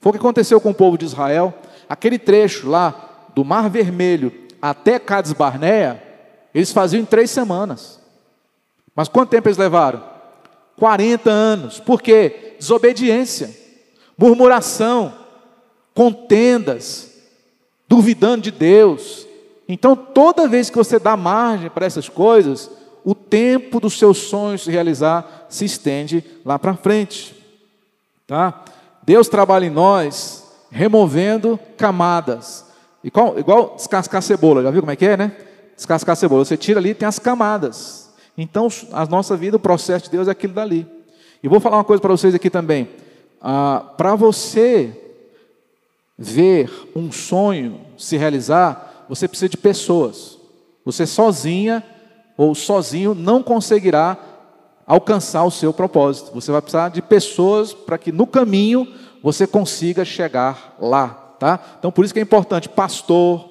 [0.00, 1.54] Foi o que aconteceu com o povo de Israel.
[1.88, 6.02] Aquele trecho lá do Mar Vermelho até Cades Barnea,
[6.54, 8.00] eles faziam em três semanas.
[8.94, 10.02] Mas quanto tempo eles levaram?
[10.78, 11.80] 40 anos.
[11.80, 12.56] Por quê?
[12.58, 13.50] Desobediência.
[14.18, 15.12] murmuração,
[15.96, 17.10] contendas,
[17.88, 19.26] duvidando de Deus.
[19.66, 22.70] Então, toda vez que você dá margem para essas coisas,
[23.02, 27.34] o tempo dos seus sonhos se realizar se estende lá para frente.
[28.26, 28.62] Tá?
[29.04, 32.66] Deus trabalha em nós removendo camadas.
[33.02, 35.32] Igual, igual descascar cebola, já viu como é que é, né?
[35.74, 36.44] Descascar cebola.
[36.44, 38.10] Você tira ali, tem as camadas.
[38.36, 40.86] Então, a nossa vida, o processo de Deus é aquilo dali.
[41.42, 42.90] E vou falar uma coisa para vocês aqui também.
[43.40, 45.05] Ah, para você
[46.18, 50.38] ver um sonho se realizar, você precisa de pessoas.
[50.84, 51.82] Você sozinha
[52.36, 54.18] ou sozinho não conseguirá
[54.86, 56.32] alcançar o seu propósito.
[56.32, 58.86] Você vai precisar de pessoas para que no caminho
[59.22, 61.58] você consiga chegar lá, tá?
[61.78, 63.48] Então por isso que é importante pastor,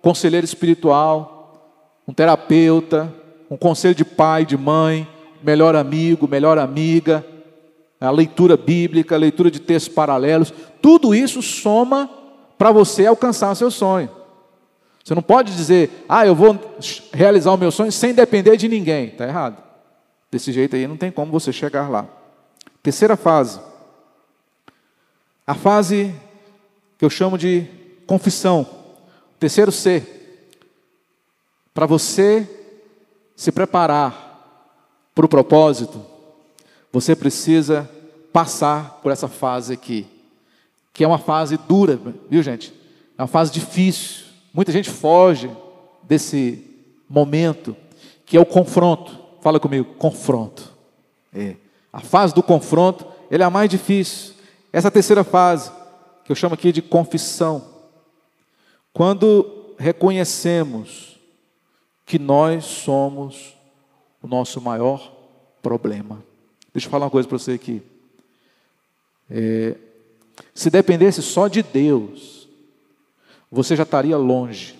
[0.00, 1.38] conselheiro espiritual,
[2.06, 3.12] um terapeuta,
[3.50, 5.06] um conselho de pai, de mãe,
[5.42, 7.24] melhor amigo, melhor amiga,
[8.00, 12.08] a leitura bíblica, a leitura de textos paralelos, tudo isso soma
[12.56, 14.10] para você alcançar o seu sonho.
[15.02, 16.58] Você não pode dizer, ah, eu vou
[17.12, 19.06] realizar o meu sonho sem depender de ninguém.
[19.06, 19.62] Está errado.
[20.30, 22.06] Desse jeito aí não tem como você chegar lá.
[22.82, 23.58] Terceira fase.
[25.46, 26.14] A fase
[26.98, 27.66] que eu chamo de
[28.06, 28.66] confissão.
[29.40, 30.06] Terceiro C.
[31.72, 32.46] Para você
[33.34, 34.26] se preparar
[35.14, 36.04] para o propósito,
[36.92, 37.88] você precisa
[38.32, 40.06] passar por essa fase aqui,
[40.92, 41.98] que é uma fase dura,
[42.28, 42.72] viu gente?
[43.16, 44.26] É uma fase difícil.
[44.52, 45.50] Muita gente foge
[46.02, 46.64] desse
[47.08, 47.76] momento,
[48.24, 49.18] que é o confronto.
[49.40, 50.72] Fala comigo, confronto.
[51.32, 51.56] É.
[51.92, 54.34] A fase do confronto, ele é a mais difícil.
[54.72, 55.70] Essa terceira fase,
[56.24, 57.64] que eu chamo aqui de confissão.
[58.92, 61.18] Quando reconhecemos
[62.04, 63.54] que nós somos
[64.22, 65.12] o nosso maior
[65.62, 66.22] problema.
[66.78, 67.82] Deixa eu falar uma coisa para você aqui.
[69.28, 69.74] É,
[70.54, 72.48] se dependesse só de Deus,
[73.50, 74.78] você já estaria longe.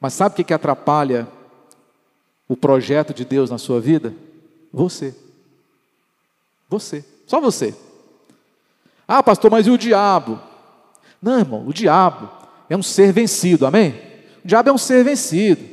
[0.00, 1.26] Mas sabe o que, que atrapalha
[2.48, 4.14] o projeto de Deus na sua vida?
[4.72, 5.12] Você.
[6.68, 7.04] Você.
[7.26, 7.74] Só você.
[9.08, 10.40] Ah, pastor, mas e o diabo?
[11.20, 12.30] Não, irmão, o diabo
[12.70, 14.00] é um ser vencido, amém?
[14.44, 15.64] O diabo é um ser vencido.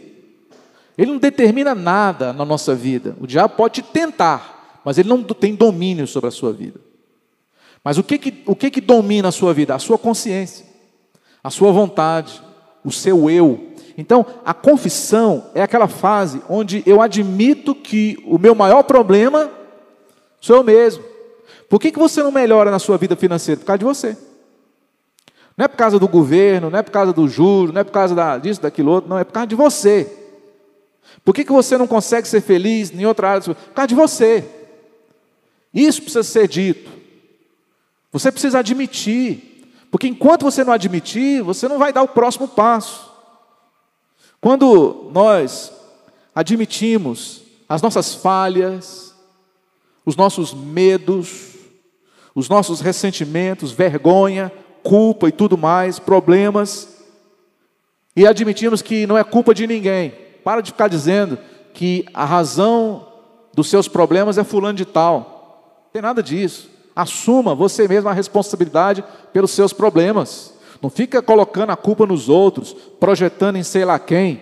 [0.98, 3.16] Ele não determina nada na nossa vida.
[3.20, 4.51] O diabo pode te tentar,
[4.84, 6.80] mas ele não tem domínio sobre a sua vida.
[7.84, 9.74] Mas o que que, o que, que domina a sua vida?
[9.74, 10.66] A sua consciência,
[11.44, 12.42] a sua vontade,
[12.84, 13.72] o seu eu.
[13.98, 19.50] Então, a confissão é aquela fase onde eu admito que o meu maior problema
[20.40, 21.04] sou eu mesmo.
[21.70, 23.60] Por que, que você não melhora na sua vida financeira?
[23.60, 24.18] Por causa de você.
[25.58, 27.92] Não é por causa do governo, não é por causa do juro, não é por
[27.92, 30.12] causa da, disso, daquilo outro, não, é por causa de você.
[31.24, 33.42] Por que, que você não consegue ser feliz em outra área?
[33.42, 34.46] Por causa de você.
[35.74, 36.92] Isso precisa ser dito.
[38.12, 39.52] Você precisa admitir.
[39.90, 43.12] Porque enquanto você não admitir, você não vai dar o próximo passo.
[44.40, 45.72] Quando nós
[46.34, 49.14] admitimos as nossas falhas,
[50.06, 51.56] os nossos medos,
[52.34, 56.88] os nossos ressentimentos, vergonha, culpa e tudo mais, problemas,
[58.16, 60.14] e admitimos que não é culpa de ninguém.
[60.44, 61.38] Para de ficar dizendo
[61.74, 63.08] que a razão
[63.54, 65.31] dos seus problemas é fulano de tal
[65.92, 66.70] tem nada disso.
[66.96, 70.54] Assuma você mesmo a responsabilidade pelos seus problemas.
[70.82, 74.42] Não fica colocando a culpa nos outros, projetando em sei lá quem,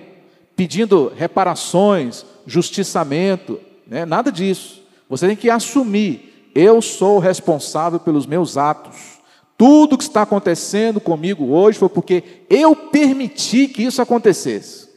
[0.55, 4.05] pedindo reparações, justiçamento, né?
[4.05, 4.81] nada disso.
[5.09, 9.19] Você tem que assumir: eu sou responsável pelos meus atos.
[9.57, 14.87] Tudo que está acontecendo comigo hoje foi porque eu permiti que isso acontecesse.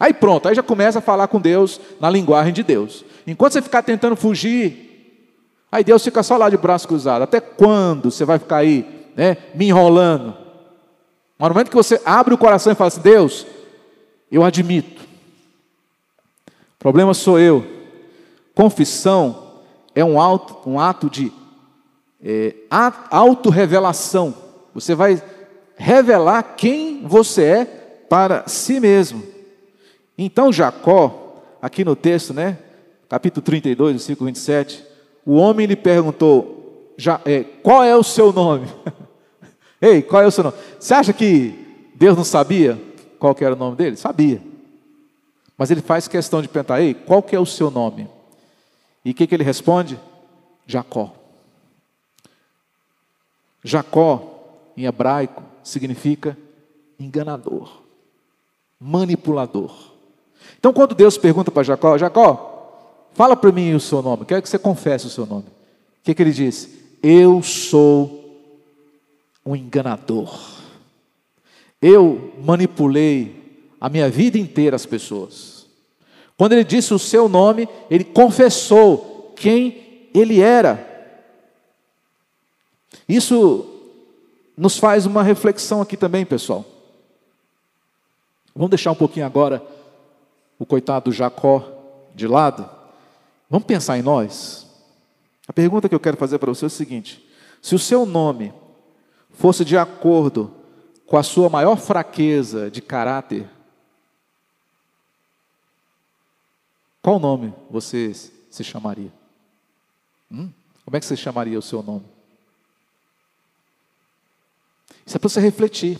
[0.00, 3.04] Aí pronto, aí já começa a falar com Deus na linguagem de Deus.
[3.24, 4.91] Enquanto você ficar tentando fugir
[5.72, 7.22] Aí Deus fica só lá de braço cruzado.
[7.22, 10.36] Até quando você vai ficar aí, né, me enrolando?
[11.38, 13.46] No momento que você abre o coração e fala assim: Deus,
[14.30, 15.00] eu admito.
[16.46, 17.66] O problema sou eu.
[18.54, 19.62] Confissão
[19.94, 21.32] é um, auto, um ato de
[22.22, 22.54] é,
[23.10, 24.34] autorrevelação.
[24.74, 25.22] Você vai
[25.74, 27.64] revelar quem você é
[28.10, 29.22] para si mesmo.
[30.18, 32.58] Então, Jacó, aqui no texto, né,
[33.08, 34.91] capítulo 32, versículo 27,
[35.24, 38.66] o homem lhe perguntou: já, é, qual é o seu nome?
[39.80, 40.56] Ei, qual é o seu nome?
[40.78, 42.80] Você acha que Deus não sabia
[43.18, 43.96] qual era o nome dele?
[43.96, 44.40] Sabia.
[45.56, 48.08] Mas ele faz questão de perguntar: Ei, qual que é o seu nome?
[49.04, 49.98] E o que, que ele responde?
[50.66, 51.12] Jacó.
[53.64, 56.36] Jacó, em hebraico, significa
[56.98, 57.80] enganador,
[58.80, 59.92] manipulador.
[60.58, 62.51] Então, quando Deus pergunta para Jacó: Jacó,
[63.14, 65.44] Fala para mim o seu nome, quero que você confesse o seu nome.
[65.44, 66.82] O que, que ele disse?
[67.02, 68.22] Eu sou
[69.44, 70.38] um enganador.
[71.80, 75.66] Eu manipulei a minha vida inteira as pessoas.
[76.36, 80.88] Quando ele disse o seu nome, ele confessou quem ele era.
[83.08, 83.68] Isso
[84.56, 86.64] nos faz uma reflexão aqui também, pessoal.
[88.54, 89.62] Vamos deixar um pouquinho agora
[90.58, 91.64] o coitado Jacó
[92.14, 92.68] de lado.
[93.52, 94.66] Vamos pensar em nós.
[95.46, 97.22] A pergunta que eu quero fazer para você é o seguinte:
[97.60, 98.50] se o seu nome
[99.32, 100.56] fosse de acordo
[101.04, 103.46] com a sua maior fraqueza de caráter,
[107.02, 109.12] qual nome você se chamaria?
[110.30, 110.48] Hum?
[110.82, 112.06] Como é que você chamaria o seu nome?
[115.04, 115.98] Isso é para você refletir.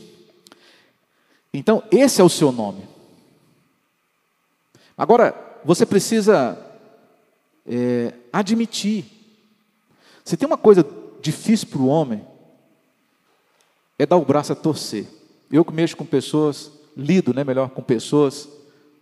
[1.53, 2.89] Então, esse é o seu nome.
[4.97, 6.72] Agora, você precisa
[7.67, 9.05] é, admitir.
[10.25, 10.87] Se tem uma coisa
[11.21, 12.25] difícil para o homem,
[13.99, 15.07] é dar o braço a torcer.
[15.51, 18.49] Eu que mexo com pessoas, lido, né, melhor, com pessoas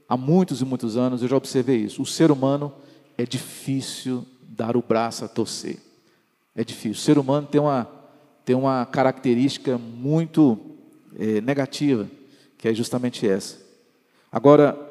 [0.09, 2.03] há muitos e muitos anos, eu já observei isso.
[2.03, 2.73] O ser humano
[3.17, 5.79] é difícil dar o braço a torcer.
[6.55, 6.93] É difícil.
[6.93, 7.89] O ser humano tem uma,
[8.45, 10.59] tem uma característica muito
[11.17, 12.09] é, negativa,
[12.59, 13.59] que é justamente essa.
[14.33, 14.90] Agora,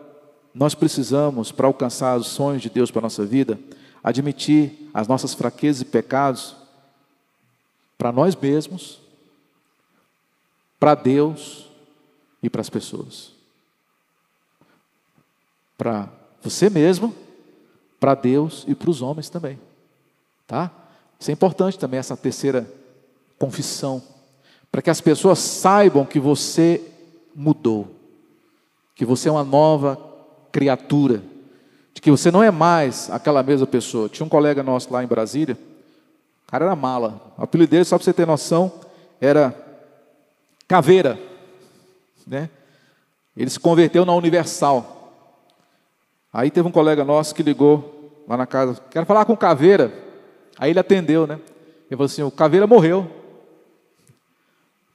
[0.53, 3.59] nós precisamos, para alcançar os sonhos de Deus para a nossa vida,
[4.03, 6.55] admitir as nossas fraquezas e pecados
[7.97, 8.99] para nós mesmos,
[10.79, 11.69] para Deus
[12.41, 13.31] e para as pessoas.
[15.77, 16.09] Para
[16.41, 17.13] você mesmo,
[17.99, 19.59] para Deus e para os homens também.
[20.47, 20.71] Tá?
[21.19, 22.71] Isso é importante também, essa terceira
[23.37, 24.01] confissão,
[24.71, 26.81] para que as pessoas saibam que você
[27.35, 27.93] mudou,
[28.95, 30.08] que você é uma nova
[30.51, 31.21] criatura,
[31.93, 34.09] de que você não é mais aquela mesma pessoa.
[34.09, 35.57] Tinha um colega nosso lá em Brasília,
[36.47, 37.33] o cara era mala.
[37.37, 38.71] O apelido dele, só para você ter noção,
[39.21, 39.53] era
[40.67, 41.19] Caveira.
[42.25, 42.49] Né?
[43.35, 45.13] Ele se converteu na Universal.
[46.31, 49.91] Aí teve um colega nosso que ligou lá na casa, quero falar com o Caveira.
[50.57, 51.39] Aí ele atendeu, né?
[51.89, 53.09] Ele falou assim: o Caveira morreu.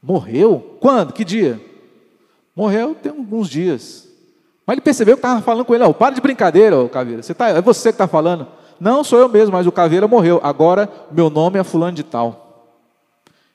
[0.01, 0.77] Morreu?
[0.81, 1.13] Quando?
[1.13, 1.61] Que dia?
[2.55, 4.09] Morreu tem alguns dias.
[4.67, 7.23] Mas ele percebeu que estava falando com ele, ó, para de brincadeira, ô Caveira.
[7.23, 8.47] Você tá, é você que está falando.
[8.81, 10.41] Não, sou eu mesmo, mas o Caveira morreu.
[10.43, 12.73] Agora meu nome é fulano de tal.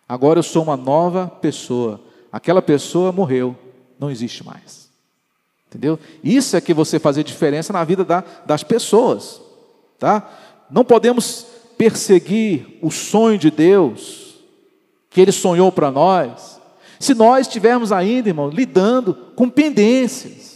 [0.07, 1.99] Agora eu sou uma nova pessoa.
[2.31, 3.55] Aquela pessoa morreu,
[3.99, 4.89] não existe mais.
[5.67, 5.99] Entendeu?
[6.23, 9.41] Isso é que você fazer diferença na vida da, das pessoas.
[9.97, 10.27] Tá?
[10.69, 11.45] Não podemos
[11.77, 14.35] perseguir o sonho de Deus
[15.09, 16.59] que Ele sonhou para nós,
[16.99, 20.48] se nós estivermos ainda, irmão, lidando com pendências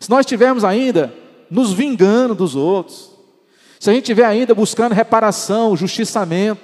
[0.00, 1.12] se nós estivermos ainda
[1.50, 3.10] nos vingando dos outros,
[3.80, 6.62] se a gente estiver ainda buscando reparação, justiçamento,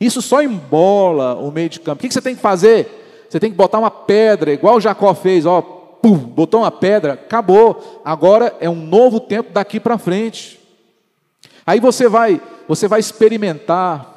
[0.00, 2.04] isso só embola o meio de campo.
[2.04, 3.26] O que você tem que fazer?
[3.28, 8.00] Você tem que botar uma pedra, igual Jacó fez, ó, pum, botou uma pedra, acabou.
[8.04, 10.58] Agora é um novo tempo daqui para frente.
[11.66, 14.10] Aí você vai, você vai experimentar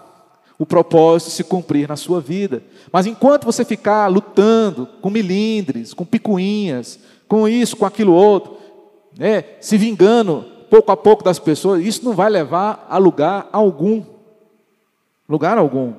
[0.57, 2.63] o propósito se cumprir na sua vida.
[2.91, 6.99] Mas enquanto você ficar lutando com milindres, com picuinhas,
[7.33, 8.55] com isso, com aquilo outro,
[9.17, 14.05] né, se vingando pouco a pouco das pessoas, isso não vai levar a lugar algum.
[15.27, 15.95] Lugar algum.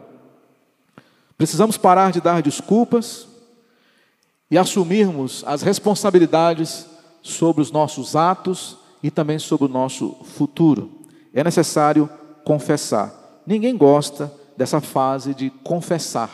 [1.36, 3.26] Precisamos parar de dar desculpas
[4.48, 6.86] e assumirmos as responsabilidades
[7.20, 10.88] sobre os nossos atos e também sobre o nosso futuro.
[11.34, 12.08] É necessário
[12.44, 13.12] confessar.
[13.44, 16.30] Ninguém gosta dessa fase de confessar.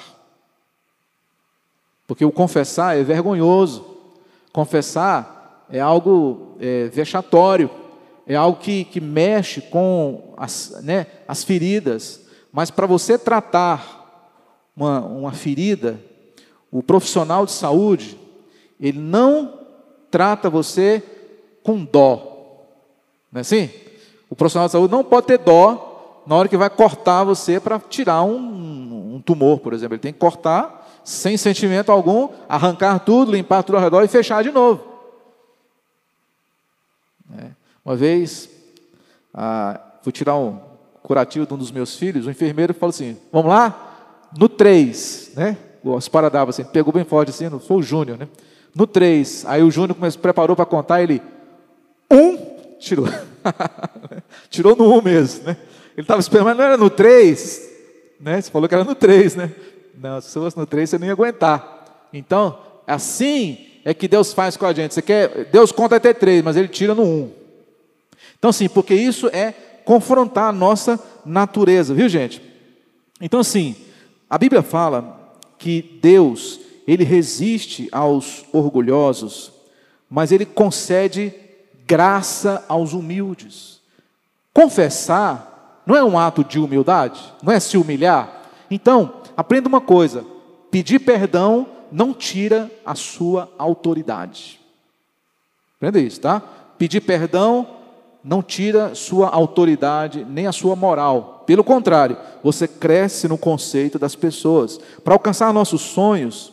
[2.06, 3.89] Porque o confessar é vergonhoso.
[4.52, 7.70] Confessar é algo é, vexatório,
[8.26, 12.26] é algo que, que mexe com as, né, as feridas.
[12.52, 14.00] Mas para você tratar
[14.76, 16.00] uma, uma ferida,
[16.70, 18.18] o profissional de saúde,
[18.80, 19.60] ele não
[20.10, 21.02] trata você
[21.62, 22.66] com dó.
[23.30, 23.70] Não é assim?
[24.28, 27.78] O profissional de saúde não pode ter dó na hora que vai cortar você para
[27.78, 29.94] tirar um, um tumor, por exemplo.
[29.94, 30.79] Ele tem que cortar
[31.10, 34.84] sem sentimento algum, arrancar tudo, limpar tudo ao redor e fechar de novo.
[37.36, 37.50] É.
[37.84, 38.48] Uma vez,
[39.34, 40.60] ah, fui tirar um
[41.02, 44.28] curativo de um dos meus filhos, o enfermeiro falou assim: Vamos lá?
[44.38, 45.56] No 3, né?
[45.82, 48.28] O esparadava assim, pegou bem forte assim, foi o Júnior, né?
[48.72, 51.20] No 3, aí o Júnior começou, preparou para contar, ele,
[52.08, 52.36] um,
[52.78, 53.08] tirou.
[54.48, 55.56] tirou no 1 um mesmo, né?
[55.96, 57.68] Ele estava esperando, mas não era no 3,
[58.20, 58.40] né?
[58.40, 59.50] Você falou que era no 3, né?
[59.94, 62.06] Não, se fosse no 3, você não ia aguentar.
[62.12, 64.94] Então, assim é que Deus faz com a gente.
[64.94, 67.32] Você quer, Deus conta até 3, mas Ele tira no 1.
[68.38, 69.52] Então, sim, porque isso é
[69.84, 72.42] confrontar a nossa natureza, viu, gente?
[73.20, 73.76] Então, assim,
[74.28, 79.52] a Bíblia fala que Deus, ele resiste aos orgulhosos,
[80.08, 81.34] mas ele concede
[81.86, 83.80] graça aos humildes.
[84.54, 88.42] Confessar não é um ato de humildade, não é se humilhar.
[88.70, 90.24] Então, aprenda uma coisa:
[90.70, 94.60] pedir perdão não tira a sua autoridade.
[95.76, 96.40] Aprenda isso, tá?
[96.78, 97.66] Pedir perdão
[98.22, 101.42] não tira sua autoridade nem a sua moral.
[101.46, 104.78] Pelo contrário, você cresce no conceito das pessoas.
[105.02, 106.52] Para alcançar nossos sonhos,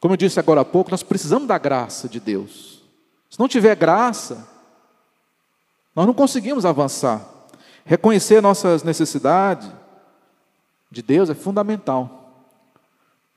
[0.00, 2.82] como eu disse agora há pouco, nós precisamos da graça de Deus.
[3.28, 4.48] Se não tiver graça,
[5.94, 7.20] nós não conseguimos avançar.
[7.84, 9.70] Reconhecer nossas necessidades
[10.90, 12.44] de Deus é fundamental.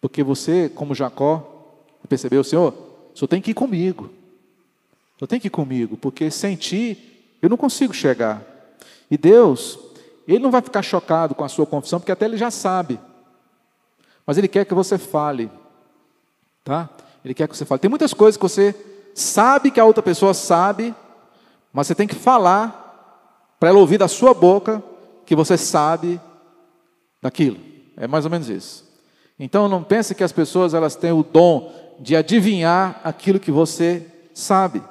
[0.02, 1.60] Porque você, como Jacó,
[2.08, 2.74] percebeu, Senhor,
[3.14, 4.10] o Senhor tem que ir comigo.
[5.20, 6.98] Senhor tem que ir comigo, porque sem ti
[7.42, 8.42] eu não consigo chegar.
[9.12, 9.78] E Deus,
[10.26, 12.98] Ele não vai ficar chocado com a sua confissão, porque até Ele já sabe.
[14.26, 15.52] Mas Ele quer que você fale.
[16.64, 16.90] Tá?
[17.24, 17.80] Ele quer que você fale.
[17.80, 18.74] Tem muitas coisas que você
[19.14, 20.96] sabe que a outra pessoa sabe,
[21.74, 22.86] mas você tem que falar
[23.60, 24.82] para ela ouvir da sua boca
[25.26, 26.20] que você sabe
[27.22, 27.60] daquilo.
[27.98, 28.88] É mais ou menos isso.
[29.40, 34.06] Então não pense que as pessoas elas têm o dom de adivinhar aquilo que você
[34.34, 34.82] sabe.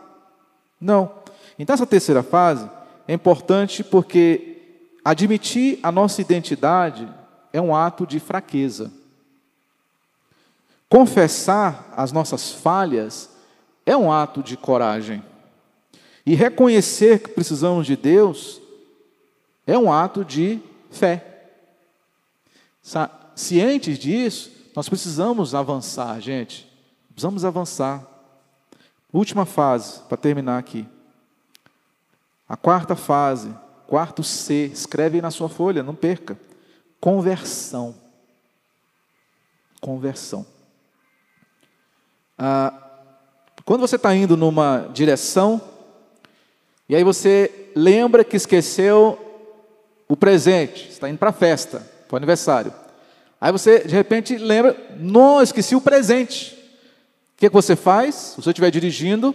[0.80, 1.10] Não.
[1.58, 2.68] Então essa terceira fase
[3.06, 4.56] é importante porque
[5.04, 7.08] admitir a nossa identidade
[7.52, 8.92] é um ato de fraqueza.
[10.88, 13.30] Confessar as nossas falhas
[13.84, 15.22] é um ato de coragem.
[16.24, 18.60] E reconhecer que precisamos de Deus
[19.66, 20.60] é um ato de
[20.90, 21.37] fé.
[23.34, 26.68] Cientes disso, nós precisamos avançar, gente.
[27.12, 28.06] Precisamos avançar.
[29.12, 30.86] Última fase, para terminar aqui.
[32.48, 33.54] A quarta fase,
[33.86, 36.38] quarto C, escreve aí na sua folha, não perca.
[37.00, 37.94] Conversão.
[39.80, 40.46] Conversão.
[42.36, 42.72] Ah,
[43.64, 45.60] quando você está indo numa direção,
[46.88, 49.18] e aí você lembra que esqueceu
[50.08, 52.72] o presente, está indo para a festa, o aniversário.
[53.40, 56.54] Aí você, de repente, lembra, não, esqueci o presente.
[57.34, 58.14] O que, é que você faz?
[58.14, 59.34] Se você estiver dirigindo,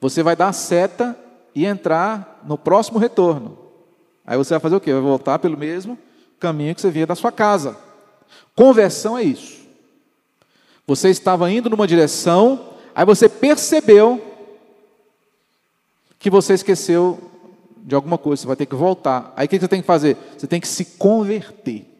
[0.00, 1.16] você vai dar a seta
[1.54, 3.56] e entrar no próximo retorno.
[4.26, 4.92] Aí você vai fazer o quê?
[4.92, 5.96] Vai voltar pelo mesmo
[6.40, 7.76] caminho que você vinha da sua casa.
[8.54, 9.64] Conversão é isso.
[10.86, 14.22] Você estava indo numa direção, aí você percebeu
[16.18, 17.30] que você esqueceu
[17.76, 19.32] de alguma coisa, você vai ter que voltar.
[19.36, 20.16] Aí o que você tem que fazer?
[20.36, 21.95] Você tem que se converter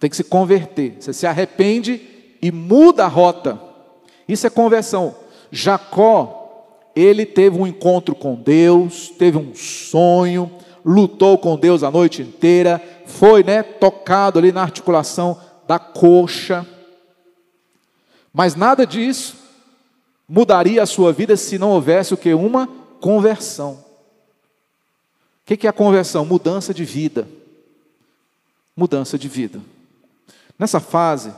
[0.00, 0.96] tem que se converter.
[0.98, 2.00] Você se arrepende
[2.40, 3.60] e muda a rota.
[4.26, 5.14] Isso é conversão.
[5.52, 6.64] Jacó,
[6.96, 10.50] ele teve um encontro com Deus, teve um sonho,
[10.82, 15.38] lutou com Deus a noite inteira, foi, né, tocado ali na articulação
[15.68, 16.66] da coxa.
[18.32, 19.36] Mas nada disso
[20.26, 22.66] mudaria a sua vida se não houvesse o que uma
[23.00, 23.84] conversão.
[25.42, 26.24] O que é a conversão?
[26.24, 27.28] Mudança de vida.
[28.74, 29.60] Mudança de vida.
[30.60, 31.32] Nessa fase,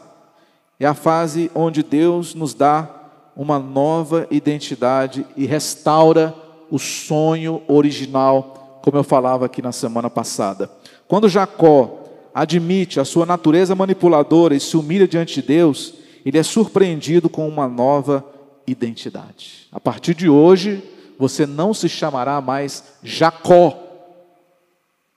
[0.81, 2.91] é a fase onde Deus nos dá
[3.37, 6.35] uma nova identidade e restaura
[6.69, 10.69] o sonho original, como eu falava aqui na semana passada.
[11.07, 12.01] Quando Jacó
[12.35, 15.95] admite a sua natureza manipuladora e se humilha diante de Deus,
[16.27, 18.27] ele é surpreendido com uma nova
[18.67, 19.69] identidade.
[19.71, 20.83] A partir de hoje,
[21.17, 23.79] você não se chamará mais Jacó.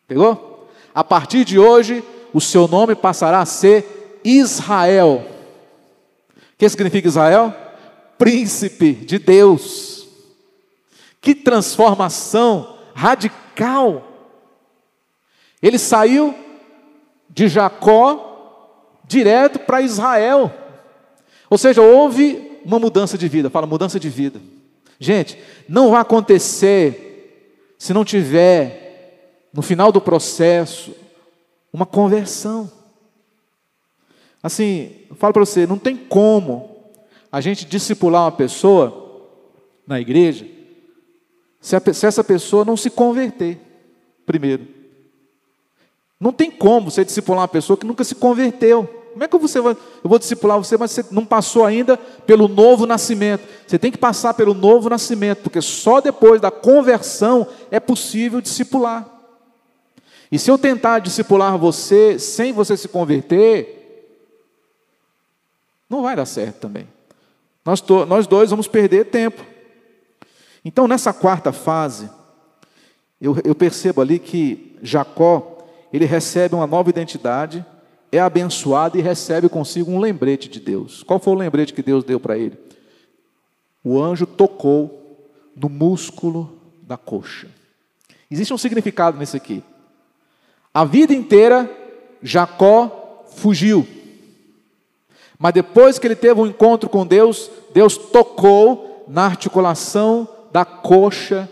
[0.07, 0.69] Pegou?
[0.93, 3.94] A partir de hoje, o seu nome passará a ser
[4.25, 5.23] Israel.
[6.35, 7.53] O que significa Israel?
[8.17, 10.07] Príncipe de Deus.
[11.21, 14.11] Que transformação radical.
[15.61, 16.33] Ele saiu
[17.29, 18.33] de Jacó
[19.07, 20.51] direto para Israel.
[21.49, 23.49] Ou seja, houve uma mudança de vida.
[23.49, 24.41] Fala, mudança de vida.
[24.99, 27.05] Gente, não vai acontecer
[27.77, 30.95] se não tiver, no final do processo,
[31.71, 32.71] uma conversão.
[34.45, 36.93] Assim, eu falo para você, não tem como
[37.31, 39.25] a gente discipular uma pessoa
[39.87, 40.45] na igreja
[41.59, 43.57] se, a, se essa pessoa não se converter
[44.23, 44.67] primeiro.
[46.19, 48.85] Não tem como você discipular uma pessoa que nunca se converteu.
[49.13, 52.47] Como é que você vai, eu vou discipular você, mas você não passou ainda pelo
[52.47, 53.47] novo nascimento?
[53.65, 59.09] Você tem que passar pelo novo nascimento, porque só depois da conversão é possível discipular.
[60.31, 63.84] E se eu tentar discipular você sem você se converter,
[65.89, 66.87] não vai dar certo também.
[67.63, 69.43] Nós, to, nós dois vamos perder tempo.
[70.63, 72.09] Então, nessa quarta fase,
[73.19, 77.65] eu, eu percebo ali que Jacó, ele recebe uma nova identidade,
[78.11, 81.03] é abençoado e recebe consigo um lembrete de Deus.
[81.03, 82.57] Qual foi o lembrete que Deus deu para ele?
[83.83, 87.47] O anjo tocou no músculo da coxa.
[88.29, 89.63] Existe um significado nisso aqui.
[90.73, 91.69] A vida inteira,
[92.21, 93.87] Jacó fugiu.
[95.37, 101.49] Mas depois que ele teve um encontro com Deus, Deus tocou na articulação da coxa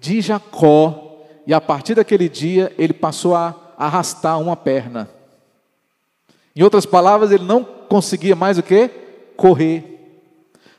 [0.00, 1.22] de Jacó.
[1.46, 5.08] E a partir daquele dia, ele passou a arrastar uma perna.
[6.54, 8.88] Em outras palavras, ele não conseguia mais o que?
[9.36, 9.84] Correr.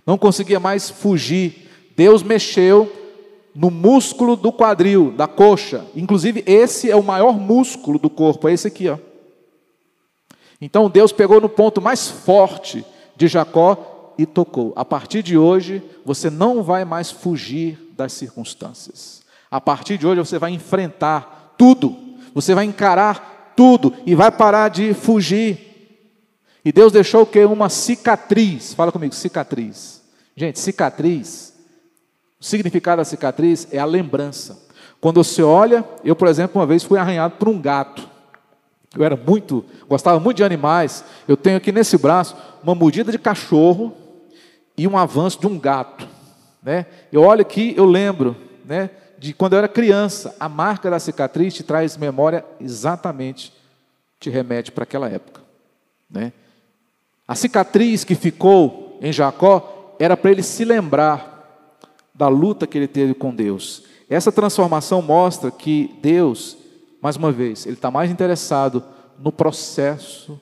[0.06, 1.70] Não conseguia mais fugir.
[1.96, 2.92] Deus mexeu
[3.54, 5.86] no músculo do quadril, da coxa.
[5.96, 8.98] Inclusive, esse é o maior músculo do corpo, é esse aqui, ó.
[10.60, 12.86] Então Deus pegou no ponto mais forte
[13.16, 14.74] de Jacó e tocou.
[14.76, 19.22] A partir de hoje, você não vai mais fugir das circunstâncias.
[19.50, 21.96] A partir de hoje, você vai enfrentar tudo.
[22.34, 25.68] Você vai encarar tudo e vai parar de fugir.
[26.66, 27.44] E Deus deixou o que?
[27.46, 28.74] Uma cicatriz.
[28.74, 30.02] Fala comigo, cicatriz.
[30.36, 31.54] Gente, cicatriz.
[32.40, 34.68] O significado da cicatriz é a lembrança.
[35.00, 38.08] Quando você olha, eu, por exemplo, uma vez fui arranhado por um gato.
[38.98, 41.04] Eu era muito, gostava muito de animais.
[41.28, 43.94] Eu tenho aqui nesse braço uma mordida de cachorro
[44.76, 46.08] e um avanço de um gato.
[46.64, 46.86] Né?
[47.12, 48.36] Eu olho aqui, eu lembro
[48.66, 48.90] né,
[49.20, 50.36] de quando eu era criança.
[50.40, 53.54] A marca da cicatriz te traz memória exatamente,
[54.20, 55.42] te remete para aquela época.
[56.10, 56.34] Né?
[57.28, 61.38] A cicatriz que ficou em Jacó era para ele se lembrar
[62.14, 63.84] da luta que ele teve com Deus.
[64.10, 66.58] Essa transformação mostra que Deus
[67.02, 68.84] mais uma vez, ele está mais interessado
[69.20, 70.40] no processo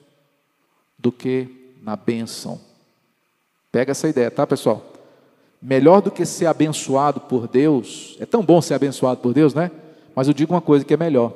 [0.98, 2.60] do que na bênção.
[3.70, 4.84] Pega essa ideia, tá, pessoal?
[5.60, 9.70] Melhor do que ser abençoado por Deus, é tão bom ser abençoado por Deus, né?
[10.14, 11.32] Mas eu digo uma coisa que é melhor.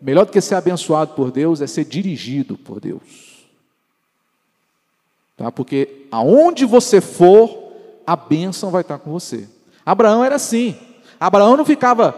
[0.00, 3.46] Melhor do que ser abençoado por Deus é ser dirigido por Deus.
[5.36, 5.50] Tá?
[5.50, 7.72] Porque aonde você for,
[8.06, 9.48] a bênção vai estar com você.
[9.84, 10.76] Abraão era assim.
[11.18, 12.12] Abraão não ficava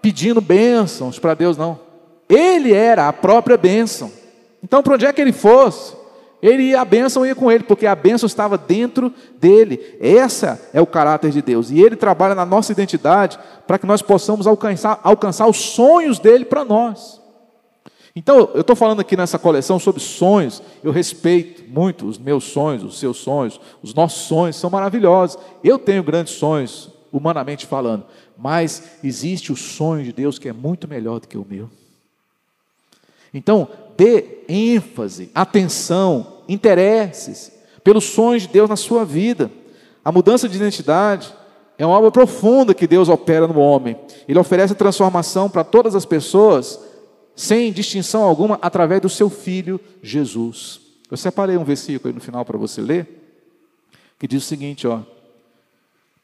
[0.00, 1.87] pedindo bênçãos para Deus, não.
[2.28, 4.12] Ele era a própria bênção.
[4.62, 5.96] Então, para onde é que ele fosse,
[6.42, 9.96] ele a bênção ia com ele, porque a bênção estava dentro dele.
[10.00, 11.70] Essa é o caráter de Deus.
[11.70, 16.44] E ele trabalha na nossa identidade para que nós possamos alcançar, alcançar os sonhos dele
[16.44, 17.20] para nós.
[18.14, 20.62] Então, eu estou falando aqui nessa coleção sobre sonhos.
[20.82, 25.38] Eu respeito muito os meus sonhos, os seus sonhos, os nossos sonhos são maravilhosos.
[25.62, 28.04] Eu tenho grandes sonhos, humanamente falando,
[28.36, 31.70] mas existe o sonho de Deus que é muito melhor do que o meu.
[33.32, 37.52] Então, dê ênfase, atenção, interesse
[37.84, 39.50] pelos sonhos de Deus na sua vida.
[40.04, 41.32] A mudança de identidade
[41.76, 43.96] é uma obra profunda que Deus opera no homem.
[44.26, 46.80] Ele oferece transformação para todas as pessoas,
[47.36, 50.80] sem distinção alguma, através do seu filho Jesus.
[51.10, 53.06] Eu separei um versículo aí no final para você ler,
[54.18, 55.00] que diz o seguinte, ó: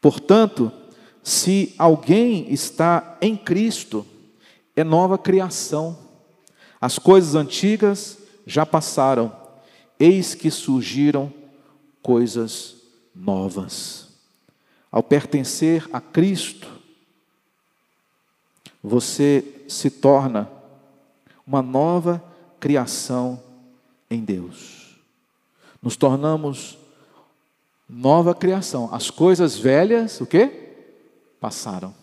[0.00, 0.70] Portanto,
[1.22, 4.05] se alguém está em Cristo,
[4.76, 6.03] é nova criação.
[6.85, 9.35] As coisas antigas já passaram,
[9.99, 11.32] eis que surgiram
[12.03, 12.76] coisas
[13.14, 14.09] novas.
[14.93, 16.68] Ao pertencer a Cristo,
[18.82, 20.47] você se torna
[21.47, 22.22] uma nova
[22.61, 23.43] criação
[24.11, 24.99] em Deus.
[25.80, 26.76] Nos tornamos
[27.89, 28.91] nova criação.
[28.93, 30.49] As coisas velhas, o que?
[31.41, 31.95] Passaram.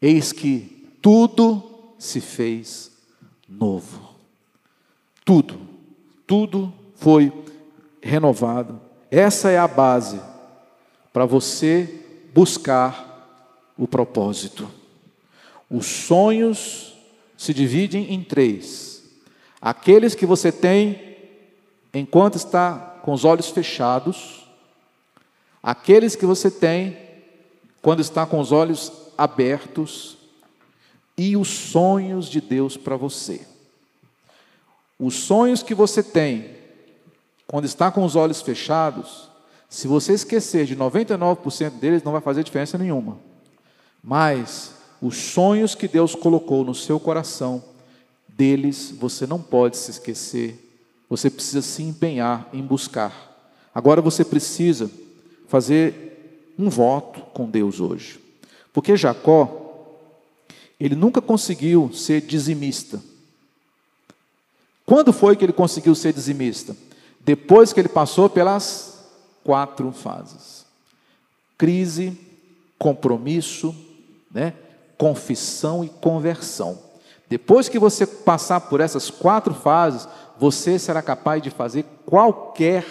[0.00, 2.94] Eis que tudo se fez
[3.48, 4.14] novo.
[5.24, 5.60] Tudo,
[6.26, 7.32] tudo foi
[8.00, 8.80] renovado.
[9.10, 10.20] Essa é a base
[11.12, 12.02] para você
[12.34, 14.68] buscar o propósito.
[15.70, 16.94] Os sonhos
[17.36, 19.02] se dividem em três:
[19.60, 21.16] aqueles que você tem
[21.92, 24.46] enquanto está com os olhos fechados,
[25.62, 26.96] aqueles que você tem
[27.80, 30.15] quando está com os olhos abertos
[31.16, 33.40] e os sonhos de Deus para você.
[34.98, 36.50] Os sonhos que você tem,
[37.46, 39.28] quando está com os olhos fechados,
[39.68, 43.18] se você esquecer de 99% deles, não vai fazer diferença nenhuma.
[44.02, 47.62] Mas os sonhos que Deus colocou no seu coração,
[48.28, 50.62] deles você não pode se esquecer,
[51.08, 53.34] você precisa se empenhar em buscar.
[53.74, 54.90] Agora você precisa
[55.48, 58.18] fazer um voto com Deus hoje.
[58.72, 59.65] Porque Jacó,
[60.78, 63.00] ele nunca conseguiu ser dizimista.
[64.84, 66.76] Quando foi que ele conseguiu ser dizimista?
[67.20, 69.04] Depois que ele passou pelas
[69.42, 70.64] quatro fases:
[71.58, 72.18] crise,
[72.78, 73.74] compromisso,
[74.30, 74.52] né?
[74.96, 76.78] confissão e conversão.
[77.28, 80.08] Depois que você passar por essas quatro fases,
[80.38, 82.84] você será capaz de fazer qualquer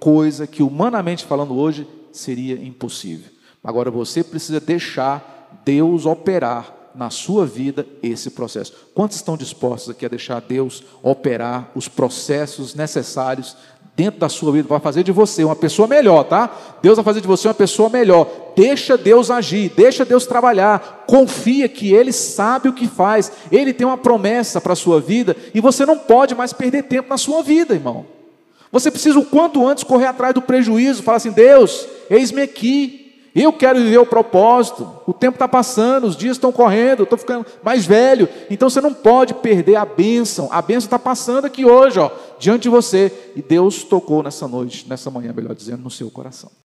[0.00, 3.30] coisa que, humanamente falando hoje, seria impossível.
[3.62, 8.72] Agora você precisa deixar Deus operar na sua vida esse processo.
[8.94, 13.56] Quantos estão dispostos aqui a deixar Deus operar os processos necessários
[13.94, 16.50] dentro da sua vida, vai fazer de você uma pessoa melhor, tá?
[16.80, 18.26] Deus vai fazer de você uma pessoa melhor.
[18.56, 21.04] Deixa Deus agir, deixa Deus trabalhar.
[21.06, 23.30] Confia que Ele sabe o que faz.
[23.50, 27.10] Ele tem uma promessa para a sua vida e você não pode mais perder tempo
[27.10, 28.06] na sua vida, irmão.
[28.70, 33.01] Você precisa o quanto antes correr atrás do prejuízo, falar assim: Deus, eis-me aqui.
[33.34, 34.88] Eu quero viver o propósito.
[35.06, 38.28] O tempo está passando, os dias estão correndo, estou ficando mais velho.
[38.50, 40.48] Então você não pode perder a bênção.
[40.52, 43.32] A bênção está passando aqui hoje, ó, diante de você.
[43.34, 46.50] E Deus tocou nessa noite, nessa manhã, melhor dizendo, no seu coração.